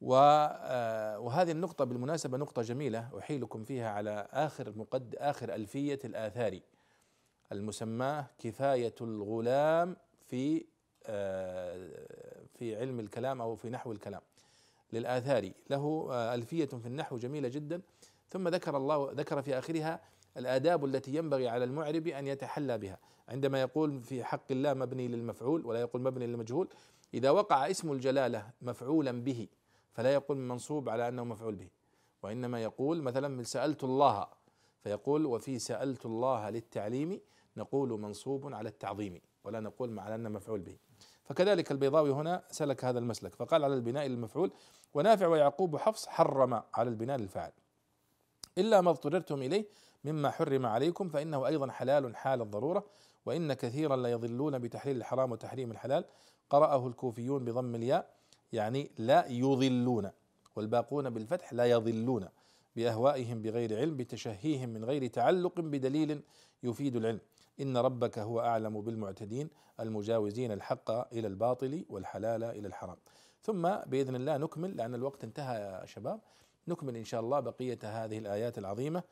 آه، 0.05 1.19
وهذه 1.19 1.51
النقطة 1.51 1.85
بالمناسبة 1.85 2.39
نقطة 2.39 2.63
جميلة 2.63 3.19
أحيلكم 3.19 3.65
فيها 3.65 3.91
على 3.91 4.29
آخر 4.31 4.73
مقد 4.77 5.15
آخر 5.19 5.55
ألفية 5.55 5.99
الآثاري 6.05 6.63
المسماة 7.53 8.27
كفاية 8.39 8.95
الغلام 9.01 9.97
في 10.27 10.65
آه، 11.07 12.42
في 12.55 12.77
علم 12.77 13.01
الكلام 13.01 13.41
أو 13.41 13.55
في 13.57 13.71
نحو 13.71 13.93
الكلام. 13.93 14.21
للآثاري 14.93 15.55
له 15.71 16.09
آه، 16.11 16.35
ألفية 16.35 16.65
في 16.65 16.87
النحو 16.87 17.17
جميلة 17.19 17.49
جدا. 17.49 17.83
ثم 18.31 18.49
ذكر 18.49 18.77
الله 18.77 19.13
ذكر 19.13 19.43
في 19.43 19.59
آخرها 19.59 20.01
الآداب 20.37 20.85
التي 20.85 21.15
ينبغي 21.15 21.49
على 21.49 21.65
المعرب 21.65 22.07
أن 22.07 22.27
يتحلى 22.27 22.79
بها. 22.79 22.99
عندما 23.29 23.61
يقول 23.61 24.01
في 24.01 24.25
حق 24.25 24.53
الله 24.53 24.75
مبني 24.75 25.09
للمفعول 25.09 25.67
ولا 25.67 25.81
يقول 25.81 26.03
مبني 26.03 26.27
للمجهول 26.27 26.69
إذا 27.15 27.31
وقع 27.31 27.71
اسم 27.71 27.93
الجلالة 27.93 28.51
مفعولا 28.63 29.13
به 29.23 29.49
فلا 29.93 30.15
يقول 30.15 30.37
منصوب 30.37 30.89
على 30.89 31.09
أنه 31.09 31.25
مفعول 31.25 31.55
به. 31.55 31.69
وإنما 32.23 32.63
يقول 32.63 33.03
مثلا 33.03 33.43
سألت 33.43 33.85
الله 33.85 34.27
فيقول 34.83 35.27
وفي 35.27 35.59
سألت 35.59 36.07
الله 36.07 36.51
للتعليم 36.51 37.21
نقول 37.57 38.01
منصوب 38.01 38.55
على 38.55 38.69
التعظيم 38.69 39.21
ولا 39.45 39.61
نقول 39.61 39.99
على 39.99 40.15
أنه 40.15 40.29
مفعول 40.29 40.61
به. 40.61 40.77
فكذلك 41.33 41.73
البيضاوي 41.73 42.11
هنا 42.11 42.43
سلك 42.51 42.85
هذا 42.85 42.99
المسلك 42.99 43.35
فقال 43.35 43.65
على 43.65 43.75
البناء 43.75 44.07
للمفعول 44.07 44.53
ونافع 44.95 45.27
ويعقوب 45.27 45.77
حفص 45.77 46.07
حرم 46.07 46.63
على 46.75 46.91
البناء 46.91 47.19
للفاعل 47.19 47.53
إلا 48.59 48.81
ما 48.81 48.91
اضطررتم 48.91 49.43
إليه 49.43 49.67
مما 50.05 50.31
حرم 50.31 50.67
عليكم 50.67 51.09
فإنه 51.09 51.47
أيضا 51.47 51.71
حلال 51.71 52.17
حال 52.17 52.43
الضرورة 52.43 52.87
وإن 53.27 53.53
كثيرا 53.53 53.97
لا 53.97 54.11
يضلون 54.11 54.59
بتحليل 54.59 54.97
الحرام 54.97 55.33
وتحريم 55.33 55.71
الحلال. 55.71 56.05
قرأه 56.51 56.87
الكوفيون 56.87 57.45
بضم 57.45 57.75
الياء 57.75 58.15
يعني 58.53 58.91
لا 58.99 59.27
يضلون 59.27 60.11
والباقون 60.57 61.11
بالفتح 61.11 61.53
لا 61.53 61.65
يضلون 61.65 62.29
بأهوائهم 62.77 63.43
بغير 63.43 63.79
علم 63.79 63.97
بتشهيهم 63.97 64.69
من 64.69 64.85
غير 64.85 65.07
تعلق 65.07 65.61
بدليل 65.61 66.23
يفيد 66.63 66.97
العلم. 66.97 67.21
إن 67.63 67.77
ربك 67.77 68.19
هو 68.19 68.41
أعلم 68.41 68.81
بالمعتدين 68.81 69.51
المجاوزين 69.81 70.53
الحق 70.53 70.91
إلى 70.91 71.27
الباطل 71.27 71.85
والحلال 71.89 72.45
إلى 72.45 72.69
الحرام. 72.69 72.97
ثم 73.43 73.63
بإذن 73.87 74.17
الله 74.17 74.37
نكمل 74.37 74.77
لأن 74.77 74.95
الوقت 74.95 75.25
انتهى 75.25 75.61
يا 75.61 75.87
شباب. 75.87 76.21
نكمل 76.69 76.97
إن 76.97 77.05
شاء 77.05 77.21
الله 77.21 77.41
بقية 77.41 77.79
هذه 77.83 78.19
الآيات 78.19 78.59
العظيمة 78.59 79.03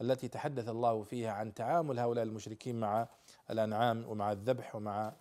التي 0.00 0.28
تحدث 0.28 0.68
الله 0.68 1.02
فيها 1.02 1.32
عن 1.32 1.54
تعامل 1.54 1.98
هؤلاء 1.98 2.24
المشركين 2.24 2.80
مع 2.80 3.08
الأنعام 3.50 4.04
ومع 4.08 4.32
الذبح 4.32 4.76
ومع 4.76 5.12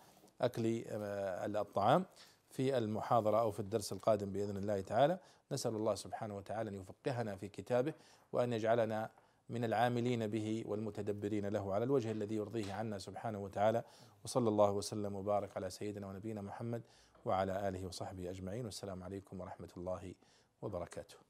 أكل 0.41 0.83
آه، 0.87 1.45
الطعام 1.45 2.05
في 2.49 2.77
المحاضرة 2.77 3.39
أو 3.39 3.51
في 3.51 3.59
الدرس 3.59 3.93
القادم 3.93 4.31
بإذن 4.31 4.57
الله 4.57 4.81
تعالى. 4.81 5.19
نسأل 5.51 5.75
الله 5.75 5.95
سبحانه 5.95 6.37
وتعالى 6.37 6.69
أن 6.69 6.75
يفقهنا 6.75 7.35
في 7.35 7.47
كتابه 7.47 7.93
وأن 8.33 8.53
يجعلنا 8.53 9.09
من 9.49 9.63
العاملين 9.63 10.27
به 10.27 10.63
والمتدبرين 10.65 11.45
له 11.45 11.73
على 11.73 11.83
الوجه 11.83 12.11
الذي 12.11 12.35
يرضيه 12.35 12.73
عنا 12.73 12.97
سبحانه 12.97 13.39
وتعالى. 13.39 13.83
وصلى 14.23 14.49
الله 14.49 14.71
وسلم 14.71 15.15
وبارك 15.15 15.57
على 15.57 15.69
سيدنا 15.69 16.07
ونبينا 16.07 16.41
محمد 16.41 16.81
وعلى 17.25 17.67
آله 17.69 17.85
وصحبه 17.85 18.29
أجمعين. 18.29 18.65
والسلام 18.65 19.03
عليكم 19.03 19.41
ورحمة 19.41 19.69
الله 19.77 20.13
وبركاته. 20.61 21.26